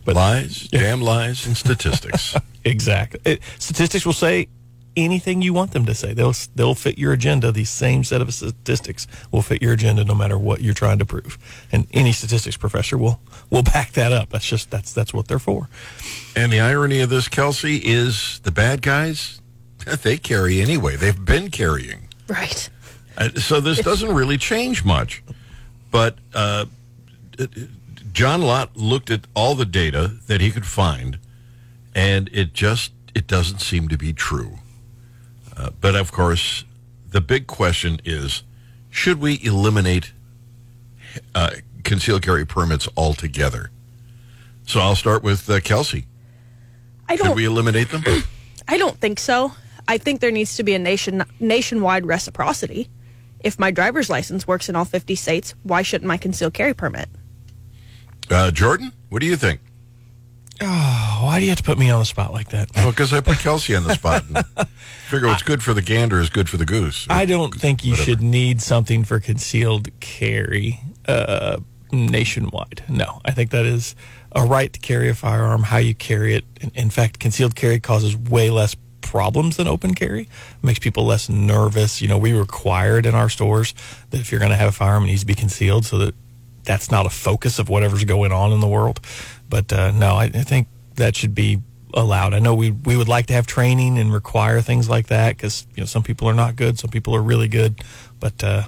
But 0.06 0.16
lies, 0.16 0.68
damn 0.72 1.02
lies, 1.02 1.48
and 1.48 1.58
statistics. 1.58 2.36
exactly. 2.64 3.20
It, 3.26 3.42
statistics 3.58 4.06
will 4.06 4.14
say 4.14 4.48
anything 4.96 5.42
you 5.42 5.54
want 5.54 5.72
them 5.72 5.86
to 5.86 5.94
say. 5.94 6.14
They'll 6.14 6.34
they'll 6.56 6.76
fit 6.76 6.98
your 6.98 7.14
agenda. 7.14 7.52
These 7.52 7.70
same 7.70 8.04
set 8.04 8.22
of 8.22 8.34
statistics 8.34 9.08
will 9.32 9.42
fit 9.42 9.62
your 9.62 9.74
agenda 9.74 10.04
no 10.04 10.16
matter 10.16 10.38
what 10.38 10.62
you're 10.62 10.74
trying 10.74 11.00
to 11.00 11.06
prove. 11.06 11.38
And 11.72 11.88
any 11.92 12.12
statistics 12.12 12.58
professor 12.58 12.98
will 12.98 13.20
will 13.50 13.64
back 13.64 13.92
that 13.94 14.12
up. 14.12 14.30
That's 14.30 14.48
just 14.48 14.72
that's 14.72 14.94
that's 14.94 15.14
what 15.14 15.28
they're 15.28 15.40
for. 15.40 15.70
And 16.36 16.52
the 16.52 16.60
irony 16.60 17.02
of 17.02 17.10
this, 17.10 17.28
Kelsey, 17.28 17.78
is 17.78 18.40
the 18.44 18.52
bad 18.52 18.82
guys 18.82 19.42
they 20.04 20.18
carry 20.18 20.62
anyway. 20.62 20.96
They've 20.96 21.26
been 21.26 21.52
carrying. 21.52 22.10
Right. 22.28 22.70
Uh, 23.18 23.30
so 23.36 23.60
this 23.60 23.80
doesn't 23.80 24.14
really 24.14 24.38
change 24.38 24.84
much. 24.84 25.24
But 25.92 26.18
uh, 26.34 26.66
John 28.12 28.42
Lott 28.42 28.76
looked 28.76 29.10
at 29.10 29.22
all 29.34 29.56
the 29.56 29.66
data 29.66 30.16
that 30.28 30.42
he 30.42 30.52
could 30.52 30.66
find, 30.66 31.20
and 31.94 32.30
it 32.34 32.54
just 32.54 32.92
it 33.14 33.28
doesn't 33.28 33.60
seem 33.60 33.88
to 33.88 33.98
be 33.98 34.12
true. 34.12 34.60
Uh, 35.58 35.70
but 35.80 35.96
of 35.96 36.12
course, 36.12 36.66
the 37.10 37.22
big 37.22 37.48
question 37.48 38.00
is 38.04 38.44
should 38.90 39.20
we 39.20 39.40
eliminate 39.44 40.14
uh, 41.34 41.52
concealed 41.84 42.22
carry 42.22 42.46
permits 42.46 42.88
altogether? 42.98 43.72
So 44.68 44.80
I'll 44.80 44.96
start 44.96 45.24
with 45.24 45.50
uh, 45.50 45.60
Kelsey. 45.60 46.08
I 47.08 47.16
don't, 47.16 47.28
should 47.28 47.36
we 47.36 47.46
eliminate 47.46 47.90
them? 47.90 48.04
I 48.68 48.78
don't 48.78 48.98
think 48.98 49.20
so. 49.20 49.54
I 49.88 49.98
think 49.98 50.22
there 50.22 50.32
needs 50.32 50.56
to 50.58 50.64
be 50.64 50.74
a 50.74 50.80
nation 50.80 51.24
nationwide 51.40 52.06
reciprocity. 52.06 52.90
If 53.42 53.60
my 53.60 53.70
driver's 53.70 54.10
license 54.10 54.48
works 54.48 54.70
in 54.70 54.76
all 54.76 54.86
50 54.86 55.14
states, 55.16 55.54
why 55.62 55.84
shouldn't 55.84 56.08
my 56.08 56.18
concealed 56.18 56.54
carry 56.56 56.74
permit? 56.74 57.08
Uh, 58.32 58.50
Jordan, 58.50 58.92
what 59.10 59.20
do 59.20 59.28
you 59.28 59.36
think? 59.36 59.62
Oh, 60.62 61.20
why 61.24 61.40
do 61.40 61.46
you 61.46 61.52
have 61.52 61.60
to 61.60 61.64
put 61.64 61.78
me 61.78 61.92
on 61.92 62.00
the 62.00 62.06
spot 62.06 62.34
like 62.34 62.50
that? 62.50 62.70
Well, 62.76 62.90
because 62.90 63.14
I 63.14 63.20
put 63.20 63.38
Kelsey 63.38 63.76
on 63.76 63.84
the 63.84 63.94
spot. 63.94 64.24
Figure 65.06 65.28
what's 65.28 65.44
good 65.44 65.62
for 65.62 65.74
the 65.74 65.82
gander 65.82 66.20
is 66.20 66.30
good 66.30 66.50
for 66.50 66.58
the 66.58 66.66
goose. 66.66 67.06
I 67.10 67.26
don't 67.26 67.54
think 67.54 67.86
you 67.86 67.92
whatever. 67.92 68.06
should 68.06 68.22
need 68.22 68.62
something 68.62 69.04
for 69.04 69.20
concealed 69.20 69.90
carry 70.00 70.80
uh, 71.08 71.58
nationwide. 71.92 72.84
No, 72.90 73.22
I 73.24 73.32
think 73.32 73.52
that 73.52 73.66
is 73.66 73.96
a 74.32 74.44
right 74.44 74.72
to 74.74 74.80
carry 74.80 75.10
a 75.10 75.14
firearm, 75.14 75.64
how 75.64 75.78
you 75.78 75.94
carry 75.94 76.34
it. 76.34 76.46
In, 76.60 76.72
in 76.74 76.90
fact, 76.90 77.20
concealed 77.20 77.56
carry 77.56 77.80
causes 77.80 78.18
way 78.18 78.50
less 78.50 78.76
problems 79.02 79.58
than 79.58 79.68
open 79.68 79.94
carry. 79.94 80.24
It 80.24 80.64
makes 80.64 80.80
people 80.80 81.06
less 81.06 81.30
nervous. 81.30 82.02
You 82.02 82.08
know, 82.08 82.18
we 82.18 82.34
required 82.34 83.06
in 83.06 83.14
our 83.14 83.30
stores 83.30 83.74
that 84.10 84.20
if 84.20 84.32
you're 84.32 84.40
going 84.40 84.52
to 84.52 84.58
have 84.58 84.70
a 84.70 84.74
firearm, 84.74 85.04
it 85.04 85.08
needs 85.08 85.22
to 85.22 85.28
be 85.28 85.36
concealed 85.36 85.86
so 85.86 86.00
that 86.00 86.16
that's 86.64 86.90
not 86.92 87.06
a 87.06 87.10
focus 87.12 87.60
of 87.60 87.70
whatever's 87.70 88.04
going 88.04 88.32
on 88.32 88.52
in 88.52 88.60
the 88.60 88.68
world. 88.68 89.00
But 89.50 89.72
uh, 89.72 89.92
no, 89.92 90.16
I, 90.16 90.24
I, 90.24 90.44
think 90.44 90.68
that 90.96 91.16
should 91.16 91.36
be 91.36 91.62
allowed. 91.96 92.34
I 92.34 92.40
know 92.40 92.54
we 92.54 92.72
we 92.72 92.98
would 92.98 93.08
like 93.08 93.28
to 93.28 93.34
have 93.34 93.48
training 93.48 93.98
and 93.98 94.14
require 94.14 94.62
things 94.62 94.90
like 94.90 95.08
that 95.08 95.36
because 95.36 95.66
you 95.76 95.82
know 95.82 95.88
some 95.88 96.04
people 96.04 96.30
are 96.30 96.34
not 96.34 96.56
good, 96.56 96.78
some 96.78 96.90
people 96.90 97.16
are 97.16 97.22
really 97.22 97.48
good. 97.48 97.82
But 98.20 98.44
uh, 98.44 98.64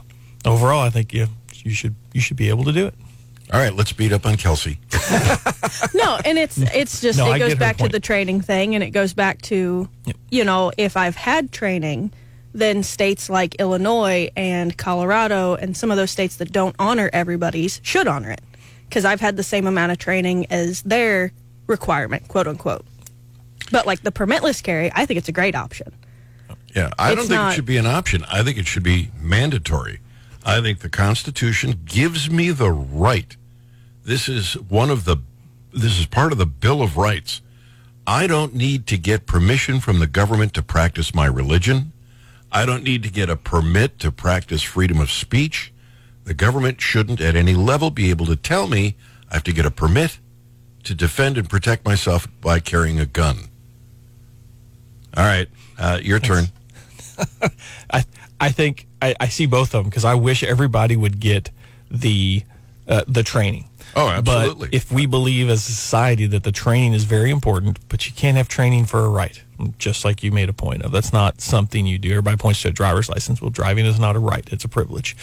overall, 0.45 0.81
I 0.81 0.89
think 0.89 1.13
you 1.13 1.27
you 1.53 1.71
should 1.71 1.95
you 2.13 2.21
should 2.21 2.37
be 2.37 2.49
able 2.49 2.63
to 2.65 2.71
do 2.71 2.87
it. 2.87 2.93
All 3.53 3.59
right, 3.59 3.73
let's 3.73 3.93
beat 3.93 4.11
up 4.11 4.25
on 4.25 4.35
Kelsey. 4.35 4.79
no, 5.93 6.19
and 6.25 6.37
it's 6.37 6.57
it's 6.57 6.99
just 6.99 7.17
no, 7.17 7.31
it 7.31 7.39
goes 7.39 7.55
back 7.55 7.77
to 7.77 7.87
the 7.87 7.99
training 7.99 8.41
thing, 8.41 8.75
and 8.75 8.83
it 8.83 8.89
goes 8.89 9.13
back 9.13 9.41
to 9.43 9.87
yep. 10.05 10.15
you 10.29 10.43
know 10.43 10.71
if 10.77 10.97
I've 10.97 11.15
had 11.15 11.51
training 11.51 12.11
then 12.53 12.81
states 12.81 13.29
like 13.29 13.55
Illinois 13.55 14.29
and 14.35 14.75
Colorado 14.75 15.53
and 15.55 15.77
some 15.77 15.91
of 15.91 15.97
those 15.97 16.09
states 16.09 16.37
that 16.37 16.51
don't 16.51 16.75
honor 16.79 17.09
everybody's 17.13 17.79
should 17.83 18.07
honor 18.07 18.31
it 18.31 18.41
because 18.89 19.05
I've 19.05 19.21
had 19.21 19.37
the 19.37 19.43
same 19.43 19.67
amount 19.67 19.91
of 19.91 19.99
training 19.99 20.47
as 20.49 20.81
their 20.81 21.31
requirement, 21.67 22.27
quote 22.27 22.47
unquote. 22.47 22.85
But 23.71 23.85
like 23.85 24.01
the 24.01 24.11
permitless 24.11 24.63
carry, 24.63 24.91
I 24.93 25.05
think 25.05 25.17
it's 25.17 25.29
a 25.29 25.33
great 25.33 25.55
option. 25.55 25.93
Yeah, 26.75 26.91
I 26.97 27.11
it's 27.11 27.21
don't 27.21 27.27
think 27.27 27.37
not, 27.37 27.51
it 27.51 27.55
should 27.55 27.65
be 27.65 27.77
an 27.77 27.85
option. 27.85 28.23
I 28.31 28.43
think 28.43 28.57
it 28.57 28.67
should 28.67 28.83
be 28.83 29.11
mandatory. 29.19 29.99
I 30.45 30.61
think 30.61 30.79
the 30.79 30.89
Constitution 30.89 31.81
gives 31.85 32.29
me 32.29 32.51
the 32.51 32.71
right. 32.71 33.35
This 34.03 34.29
is 34.29 34.53
one 34.53 34.89
of 34.89 35.05
the 35.05 35.17
this 35.73 35.99
is 35.99 36.05
part 36.05 36.31
of 36.31 36.37
the 36.37 36.45
Bill 36.45 36.81
of 36.81 36.97
Rights. 36.97 37.41
I 38.05 38.25
don't 38.25 38.55
need 38.55 38.87
to 38.87 38.97
get 38.97 39.25
permission 39.25 39.81
from 39.81 39.99
the 39.99 40.07
government 40.07 40.53
to 40.53 40.63
practice 40.63 41.13
my 41.13 41.25
religion. 41.25 41.91
I 42.51 42.65
don't 42.65 42.83
need 42.83 43.03
to 43.03 43.09
get 43.09 43.29
a 43.29 43.35
permit 43.35 43.99
to 43.99 44.11
practice 44.11 44.63
freedom 44.63 44.99
of 45.01 45.11
speech. 45.11 45.73
The 46.23 46.33
government 46.33 46.79
shouldn't 46.79 47.19
at 47.19 47.35
any 47.35 47.53
level 47.53 47.89
be 47.89 48.09
able 48.09 48.25
to 48.27 48.37
tell 48.37 48.67
me 48.67 48.95
I 49.29 49.35
have 49.35 49.43
to 49.43 49.53
get 49.53 49.65
a 49.65 49.71
permit 49.71 50.19
to 50.83 50.95
defend 50.95 51.37
and 51.37 51.49
protect 51.49 51.85
myself 51.85 52.27
by 52.39 52.61
carrying 52.61 52.99
a 52.99 53.05
gun. 53.05 53.49
All 55.17 55.23
right, 55.23 55.47
uh, 55.79 55.99
your 56.01 56.19
turn. 56.19 56.45
I 57.91 58.05
I 58.39 58.49
think 58.49 58.87
I, 59.01 59.15
I 59.19 59.27
see 59.27 59.47
both 59.47 59.73
of 59.73 59.83
them 59.83 59.89
because 59.89 60.05
I 60.05 60.13
wish 60.13 60.43
everybody 60.43 60.95
would 60.95 61.19
get 61.19 61.49
the 61.89 62.43
uh, 62.87 63.03
the 63.07 63.23
training. 63.23 63.65
Oh, 63.95 64.09
absolutely. 64.09 64.67
But 64.67 64.75
if 64.75 64.91
we 64.91 65.05
believe 65.05 65.49
as 65.49 65.67
a 65.67 65.71
society 65.71 66.27
that 66.27 66.43
the 66.43 66.51
training 66.51 66.93
is 66.93 67.05
very 67.05 67.31
important, 67.31 67.79
but 67.89 68.05
you 68.05 68.13
can't 68.13 68.37
have 68.37 68.47
training 68.47 68.85
for 68.85 69.05
a 69.05 69.09
right 69.09 69.41
just 69.77 70.05
like 70.05 70.23
you 70.23 70.31
made 70.31 70.49
a 70.49 70.53
point 70.53 70.83
of. 70.83 70.91
That's 70.91 71.11
not 71.11 71.41
something 71.41 71.85
you 71.85 71.97
do. 71.97 72.11
Everybody 72.11 72.37
points 72.37 72.61
to 72.61 72.69
a 72.69 72.71
driver's 72.71 73.09
license. 73.09 73.41
Well, 73.41 73.49
driving 73.49 73.85
is 73.85 73.99
not 73.99 74.15
a 74.15 74.19
right; 74.19 74.47
it's 74.51 74.63
a 74.63 74.69
privilege. 74.69 75.15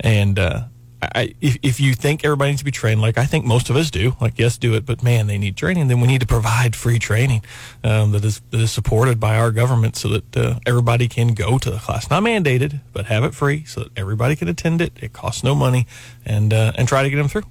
And 0.00 0.38
uh, 0.38 0.64
I, 1.02 1.34
if, 1.40 1.58
if 1.62 1.80
you 1.80 1.94
think 1.94 2.24
everybody 2.24 2.52
needs 2.52 2.60
to 2.60 2.64
be 2.64 2.70
trained, 2.70 3.00
like 3.00 3.18
I 3.18 3.24
think 3.24 3.44
most 3.44 3.70
of 3.70 3.76
us 3.76 3.90
do, 3.90 4.16
like 4.20 4.38
yes, 4.38 4.56
do 4.56 4.74
it, 4.74 4.86
but 4.86 5.02
man, 5.02 5.26
they 5.26 5.36
need 5.36 5.56
training. 5.56 5.88
Then 5.88 6.00
we 6.00 6.06
need 6.06 6.20
to 6.20 6.26
provide 6.26 6.76
free 6.76 6.98
training 6.98 7.42
um, 7.82 8.12
that 8.12 8.24
is 8.24 8.40
that 8.50 8.60
is 8.60 8.70
supported 8.70 9.18
by 9.18 9.36
our 9.36 9.50
government, 9.50 9.96
so 9.96 10.08
that 10.08 10.36
uh, 10.36 10.60
everybody 10.64 11.08
can 11.08 11.34
go 11.34 11.58
to 11.58 11.70
the 11.70 11.78
class, 11.78 12.08
not 12.08 12.22
mandated, 12.22 12.80
but 12.92 13.06
have 13.06 13.24
it 13.24 13.34
free, 13.34 13.64
so 13.64 13.82
that 13.82 13.90
everybody 13.96 14.36
can 14.36 14.48
attend 14.48 14.80
it. 14.80 14.92
It 15.00 15.12
costs 15.12 15.42
no 15.42 15.54
money, 15.54 15.86
and 16.24 16.54
uh, 16.54 16.72
and 16.76 16.86
try 16.86 17.02
to 17.02 17.10
get 17.10 17.16
them 17.16 17.28
through. 17.28 17.44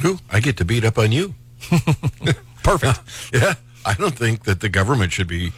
Cool. 0.00 0.20
I 0.30 0.40
get 0.40 0.58
to 0.58 0.64
beat 0.64 0.84
up 0.84 0.98
on 0.98 1.10
you. 1.10 1.34
Perfect. 2.62 3.00
yeah, 3.32 3.54
I 3.86 3.94
don't 3.94 4.14
think 4.14 4.44
that 4.44 4.60
the 4.60 4.68
government 4.68 5.12
should 5.12 5.28
be 5.28 5.52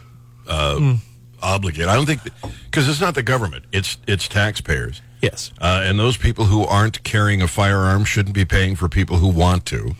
uh, 0.46 0.76
mm. 0.76 0.98
Obligated. 1.42 1.88
I 1.88 1.94
don't 1.94 2.06
think 2.06 2.22
because 2.64 2.88
it's 2.88 3.00
not 3.00 3.14
the 3.14 3.22
government; 3.22 3.64
it's 3.72 3.98
it's 4.06 4.28
taxpayers. 4.28 5.00
Yes, 5.20 5.52
uh, 5.60 5.82
and 5.84 5.98
those 5.98 6.16
people 6.16 6.46
who 6.46 6.64
aren't 6.64 7.02
carrying 7.04 7.42
a 7.42 7.48
firearm 7.48 8.04
shouldn't 8.04 8.34
be 8.34 8.44
paying 8.44 8.76
for 8.76 8.88
people 8.88 9.16
who 9.16 9.28
want 9.28 9.66
to. 9.66 9.94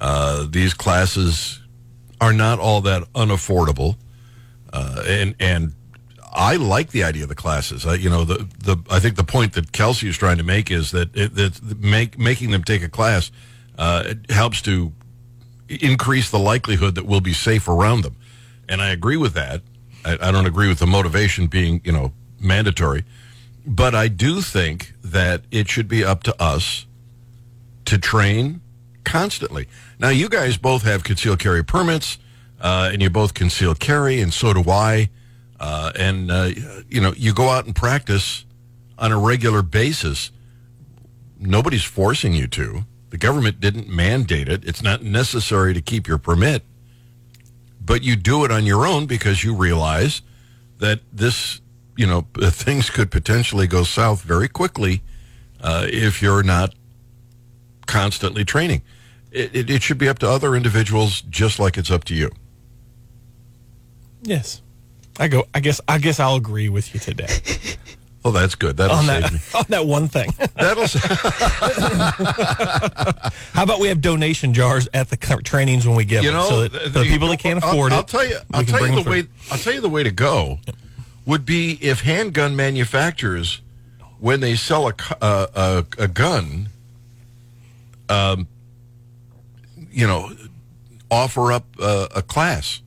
Uh, 0.00 0.46
these 0.48 0.74
classes 0.74 1.60
are 2.20 2.32
not 2.32 2.58
all 2.58 2.80
that 2.82 3.02
unaffordable, 3.14 3.96
uh, 4.72 5.02
and 5.06 5.34
and 5.40 5.74
I 6.32 6.56
like 6.56 6.90
the 6.90 7.02
idea 7.04 7.24
of 7.24 7.28
the 7.28 7.34
classes. 7.34 7.84
you 8.00 8.08
know, 8.08 8.24
the 8.24 8.48
the 8.58 8.76
I 8.90 9.00
think 9.00 9.16
the 9.16 9.24
point 9.24 9.54
that 9.54 9.72
Kelsey 9.72 10.08
is 10.08 10.16
trying 10.16 10.38
to 10.38 10.44
make 10.44 10.70
is 10.70 10.90
that 10.92 11.14
it, 11.16 11.34
that 11.34 11.80
make 11.80 12.18
making 12.18 12.50
them 12.50 12.62
take 12.62 12.82
a 12.82 12.88
class 12.88 13.30
uh, 13.78 14.14
helps 14.28 14.62
to 14.62 14.92
increase 15.68 16.30
the 16.30 16.38
likelihood 16.38 16.94
that 16.94 17.06
we'll 17.06 17.20
be 17.20 17.32
safe 17.32 17.68
around 17.68 18.02
them, 18.02 18.16
and 18.68 18.80
I 18.80 18.90
agree 18.90 19.16
with 19.16 19.34
that. 19.34 19.62
I, 20.04 20.18
I 20.20 20.32
don't 20.32 20.46
agree 20.46 20.68
with 20.68 20.78
the 20.78 20.86
motivation 20.86 21.46
being, 21.46 21.80
you 21.84 21.92
know, 21.92 22.12
mandatory. 22.40 23.04
But 23.66 23.94
I 23.94 24.08
do 24.08 24.40
think 24.40 24.94
that 25.02 25.42
it 25.50 25.68
should 25.68 25.88
be 25.88 26.04
up 26.04 26.22
to 26.24 26.42
us 26.42 26.86
to 27.84 27.98
train 27.98 28.60
constantly. 29.04 29.68
Now, 29.98 30.08
you 30.08 30.28
guys 30.28 30.56
both 30.56 30.82
have 30.84 31.04
concealed 31.04 31.38
carry 31.38 31.64
permits, 31.64 32.18
uh, 32.60 32.90
and 32.92 33.02
you 33.02 33.10
both 33.10 33.34
conceal 33.34 33.74
carry, 33.74 34.20
and 34.20 34.32
so 34.32 34.52
do 34.52 34.70
I. 34.70 35.10
Uh, 35.58 35.92
and, 35.98 36.30
uh, 36.30 36.50
you 36.88 37.00
know, 37.00 37.12
you 37.16 37.34
go 37.34 37.50
out 37.50 37.66
and 37.66 37.76
practice 37.76 38.44
on 38.98 39.12
a 39.12 39.18
regular 39.18 39.62
basis. 39.62 40.30
Nobody's 41.38 41.84
forcing 41.84 42.32
you 42.32 42.46
to. 42.48 42.84
The 43.10 43.18
government 43.18 43.60
didn't 43.60 43.88
mandate 43.88 44.48
it. 44.48 44.64
It's 44.64 44.82
not 44.82 45.02
necessary 45.02 45.74
to 45.74 45.80
keep 45.80 46.06
your 46.06 46.18
permit 46.18 46.62
but 47.80 48.02
you 48.02 48.16
do 48.16 48.44
it 48.44 48.50
on 48.50 48.66
your 48.66 48.86
own 48.86 49.06
because 49.06 49.42
you 49.42 49.54
realize 49.54 50.22
that 50.78 51.00
this, 51.12 51.60
you 51.96 52.06
know, 52.06 52.26
things 52.38 52.90
could 52.90 53.10
potentially 53.10 53.66
go 53.66 53.84
south 53.84 54.22
very 54.22 54.48
quickly 54.48 55.02
uh, 55.60 55.86
if 55.88 56.22
you're 56.22 56.42
not 56.42 56.74
constantly 57.86 58.44
training. 58.44 58.82
It, 59.30 59.54
it, 59.54 59.70
it 59.70 59.82
should 59.82 59.98
be 59.98 60.08
up 60.08 60.18
to 60.20 60.28
other 60.28 60.54
individuals 60.56 61.22
just 61.22 61.58
like 61.58 61.78
it's 61.78 61.90
up 61.90 62.04
to 62.04 62.14
you. 62.14 62.30
Yes. 64.22 64.62
I 65.18 65.28
go. 65.28 65.44
I 65.54 65.60
guess. 65.60 65.80
I 65.86 65.98
guess 65.98 66.18
I'll 66.18 66.36
agree 66.36 66.68
with 66.68 66.94
you 66.94 67.00
today. 67.00 67.26
Oh, 68.22 68.32
that's 68.32 68.54
good. 68.54 68.76
That'll 68.76 68.96
on 68.96 69.06
that, 69.06 69.32
me. 69.32 69.38
On 69.54 69.64
that 69.68 69.86
one 69.86 70.06
thing. 70.06 70.30
That'll. 70.54 70.86
How 73.52 73.62
about 73.62 73.80
we 73.80 73.88
have 73.88 74.02
donation 74.02 74.52
jars 74.52 74.88
at 74.92 75.08
the 75.08 75.16
trainings 75.16 75.86
when 75.86 75.96
we 75.96 76.04
give 76.04 76.24
you 76.24 76.30
know, 76.30 76.42
them, 76.42 76.50
so 76.50 76.68
that 76.68 76.92
the, 76.92 77.04
people 77.04 77.28
that 77.28 77.38
can't 77.38 77.58
afford 77.58 77.92
I'll, 77.92 78.00
it. 78.00 78.02
I'll 78.02 78.04
tell 78.04 78.26
you. 78.26 78.38
I'll 78.52 78.64
tell 78.64 78.86
you 78.86 79.02
the 79.02 79.10
way. 79.10 79.26
I'll 79.50 79.58
tell 79.58 79.72
you 79.72 79.80
the 79.80 79.88
way 79.88 80.02
to 80.02 80.10
go 80.10 80.58
would 81.24 81.46
be 81.46 81.78
if 81.80 82.02
handgun 82.02 82.56
manufacturers, 82.56 83.62
when 84.18 84.40
they 84.40 84.54
sell 84.54 84.88
a 84.88 84.94
uh, 85.22 85.46
a, 85.54 86.02
a 86.02 86.08
gun, 86.08 86.68
um, 88.10 88.48
you 89.90 90.06
know, 90.06 90.30
offer 91.10 91.52
up 91.52 91.64
uh, 91.80 92.08
a 92.14 92.20
class. 92.20 92.82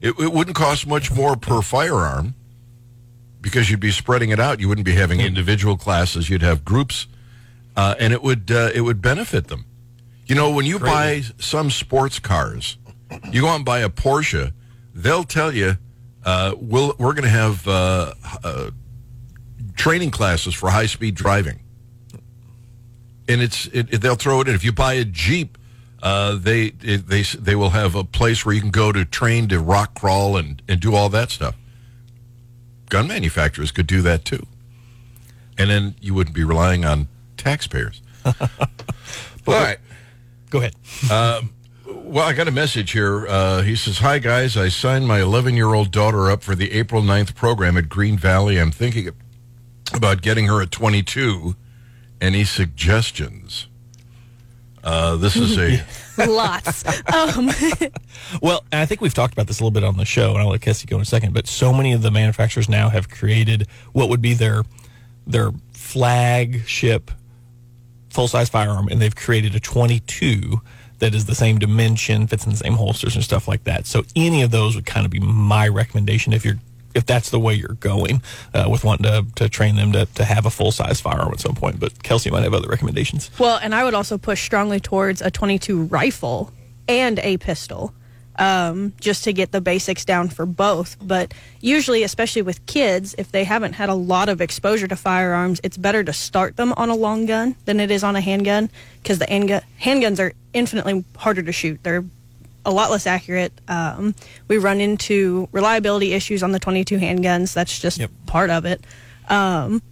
It, 0.00 0.14
it 0.20 0.32
wouldn't 0.32 0.54
cost 0.54 0.86
much 0.86 1.10
more 1.10 1.34
per 1.34 1.62
firearm 1.62 2.36
because 3.40 3.70
you'd 3.70 3.80
be 3.80 3.90
spreading 3.90 4.30
it 4.30 4.40
out. 4.40 4.60
You 4.60 4.68
wouldn't 4.68 4.84
be 4.84 4.94
having 4.94 5.20
individual 5.20 5.76
classes. 5.76 6.28
You'd 6.28 6.42
have 6.42 6.64
groups, 6.64 7.06
uh, 7.76 7.94
and 7.98 8.12
it 8.12 8.22
would 8.22 8.50
uh, 8.50 8.70
it 8.74 8.82
would 8.82 9.00
benefit 9.00 9.48
them. 9.48 9.64
You 10.26 10.34
know, 10.34 10.50
when 10.50 10.66
you 10.66 10.78
Great. 10.78 10.90
buy 10.90 11.22
some 11.38 11.70
sports 11.70 12.18
cars, 12.18 12.76
you 13.30 13.42
go 13.42 13.48
out 13.48 13.56
and 13.56 13.64
buy 13.64 13.80
a 13.80 13.88
Porsche. 13.88 14.52
They'll 14.94 15.24
tell 15.24 15.54
you, 15.54 15.78
uh, 16.24 16.54
we'll, 16.58 16.94
we're 16.98 17.14
going 17.14 17.22
to 17.22 17.30
have 17.30 17.66
uh, 17.66 18.14
uh, 18.44 18.70
training 19.74 20.10
classes 20.10 20.54
for 20.54 20.70
high 20.70 20.86
speed 20.86 21.14
driving, 21.14 21.60
and 23.28 23.40
it's 23.40 23.66
it, 23.68 23.94
it, 23.94 24.00
they'll 24.02 24.16
throw 24.16 24.40
it 24.40 24.48
in. 24.48 24.54
If 24.54 24.64
you 24.64 24.72
buy 24.72 24.94
a 24.94 25.04
Jeep, 25.04 25.56
uh, 26.02 26.34
they 26.34 26.70
they 26.70 27.22
they 27.22 27.54
will 27.54 27.70
have 27.70 27.94
a 27.94 28.04
place 28.04 28.44
where 28.44 28.54
you 28.54 28.60
can 28.60 28.70
go 28.70 28.92
to 28.92 29.04
train 29.04 29.48
to 29.48 29.60
rock 29.60 29.94
crawl 29.94 30.36
and 30.36 30.60
and 30.68 30.80
do 30.80 30.94
all 30.94 31.08
that 31.10 31.30
stuff 31.30 31.54
gun 32.88 33.06
manufacturers 33.06 33.70
could 33.70 33.86
do 33.86 34.02
that 34.02 34.24
too. 34.24 34.46
And 35.56 35.70
then 35.70 35.94
you 36.00 36.14
wouldn't 36.14 36.34
be 36.34 36.44
relying 36.44 36.84
on 36.84 37.08
taxpayers. 37.36 38.00
All 38.24 38.34
right. 39.46 39.78
Go 40.50 40.58
ahead. 40.58 40.74
Uh, 41.10 41.42
well, 41.86 42.26
I 42.26 42.32
got 42.32 42.48
a 42.48 42.52
message 42.52 42.92
here. 42.92 43.26
Uh, 43.26 43.62
he 43.62 43.76
says, 43.76 43.98
Hi, 43.98 44.18
guys. 44.18 44.56
I 44.56 44.68
signed 44.68 45.06
my 45.06 45.20
11 45.20 45.56
year 45.56 45.74
old 45.74 45.90
daughter 45.90 46.30
up 46.30 46.42
for 46.42 46.54
the 46.54 46.72
April 46.72 47.02
9th 47.02 47.34
program 47.34 47.76
at 47.76 47.88
Green 47.88 48.16
Valley. 48.18 48.58
I'm 48.58 48.70
thinking 48.70 49.10
about 49.92 50.22
getting 50.22 50.46
her 50.46 50.62
at 50.62 50.70
22. 50.70 51.54
Any 52.20 52.44
suggestions? 52.44 53.68
Uh, 54.88 55.16
this 55.16 55.36
is 55.36 55.58
a 55.58 55.84
lots. 56.26 56.82
Um. 57.12 57.50
well, 58.42 58.64
I 58.72 58.86
think 58.86 59.02
we've 59.02 59.12
talked 59.12 59.34
about 59.34 59.46
this 59.46 59.60
a 59.60 59.62
little 59.62 59.70
bit 59.70 59.84
on 59.84 59.98
the 59.98 60.06
show, 60.06 60.30
and 60.30 60.38
I'll 60.38 60.48
let 60.48 60.62
Kelsey 60.62 60.86
go 60.86 60.96
in 60.96 61.02
a 61.02 61.04
second. 61.04 61.34
But 61.34 61.46
so 61.46 61.74
many 61.74 61.92
of 61.92 62.00
the 62.00 62.10
manufacturers 62.10 62.70
now 62.70 62.88
have 62.88 63.10
created 63.10 63.66
what 63.92 64.08
would 64.08 64.22
be 64.22 64.32
their 64.32 64.62
their 65.26 65.50
flagship 65.72 67.10
full 68.08 68.28
size 68.28 68.48
firearm, 68.48 68.88
and 68.88 68.98
they've 68.98 69.14
created 69.14 69.54
a 69.54 69.60
22 69.60 70.62
that 71.00 71.14
is 71.14 71.26
the 71.26 71.34
same 71.34 71.58
dimension, 71.58 72.26
fits 72.26 72.46
in 72.46 72.52
the 72.52 72.56
same 72.56 72.72
holsters 72.72 73.14
and 73.14 73.22
stuff 73.22 73.46
like 73.46 73.64
that. 73.64 73.86
So 73.86 74.04
any 74.16 74.40
of 74.40 74.50
those 74.50 74.74
would 74.74 74.86
kind 74.86 75.04
of 75.04 75.12
be 75.12 75.20
my 75.20 75.68
recommendation 75.68 76.32
if 76.32 76.46
you're 76.46 76.58
if 76.94 77.06
that's 77.06 77.30
the 77.30 77.38
way 77.38 77.54
you're 77.54 77.74
going 77.74 78.22
uh, 78.54 78.66
with 78.70 78.84
wanting 78.84 79.04
to, 79.04 79.26
to 79.36 79.48
train 79.48 79.76
them 79.76 79.92
to, 79.92 80.06
to 80.06 80.24
have 80.24 80.46
a 80.46 80.50
full 80.50 80.72
size 80.72 81.00
firearm 81.00 81.32
at 81.32 81.40
some 81.40 81.54
point. 81.54 81.78
But 81.80 82.02
Kelsey 82.02 82.30
might 82.30 82.42
have 82.42 82.54
other 82.54 82.68
recommendations. 82.68 83.30
Well, 83.38 83.58
and 83.62 83.74
I 83.74 83.84
would 83.84 83.94
also 83.94 84.18
push 84.18 84.42
strongly 84.42 84.80
towards 84.80 85.22
a 85.22 85.30
22 85.30 85.84
rifle 85.84 86.52
and 86.86 87.18
a 87.20 87.36
pistol. 87.38 87.94
Um, 88.40 88.92
just 89.00 89.24
to 89.24 89.32
get 89.32 89.50
the 89.50 89.60
basics 89.60 90.04
down 90.04 90.28
for 90.28 90.46
both. 90.46 90.96
But 91.02 91.34
usually, 91.60 92.04
especially 92.04 92.42
with 92.42 92.64
kids, 92.66 93.16
if 93.18 93.32
they 93.32 93.42
haven't 93.42 93.72
had 93.72 93.88
a 93.88 93.94
lot 93.94 94.28
of 94.28 94.40
exposure 94.40 94.86
to 94.86 94.94
firearms, 94.94 95.60
it's 95.64 95.76
better 95.76 96.04
to 96.04 96.12
start 96.12 96.56
them 96.56 96.72
on 96.76 96.88
a 96.88 96.94
long 96.94 97.26
gun 97.26 97.56
than 97.64 97.80
it 97.80 97.90
is 97.90 98.04
on 98.04 98.14
a 98.14 98.20
handgun 98.20 98.70
because 99.02 99.18
the 99.18 99.26
handgun, 99.26 99.62
handguns 99.82 100.20
are 100.20 100.34
infinitely 100.52 101.04
harder 101.16 101.42
to 101.42 101.50
shoot. 101.50 101.80
They're 101.82 102.04
a 102.64 102.70
lot 102.70 102.90
less 102.90 103.06
accurate. 103.06 103.52
Um, 103.68 104.14
we 104.48 104.58
run 104.58 104.80
into 104.80 105.48
reliability 105.52 106.12
issues 106.12 106.42
on 106.42 106.52
the 106.52 106.58
22 106.58 106.98
handguns. 106.98 107.54
That's 107.54 107.78
just 107.78 107.98
yep. 107.98 108.10
part 108.26 108.50
of 108.50 108.64
it. 108.64 108.84
Um, 109.28 109.82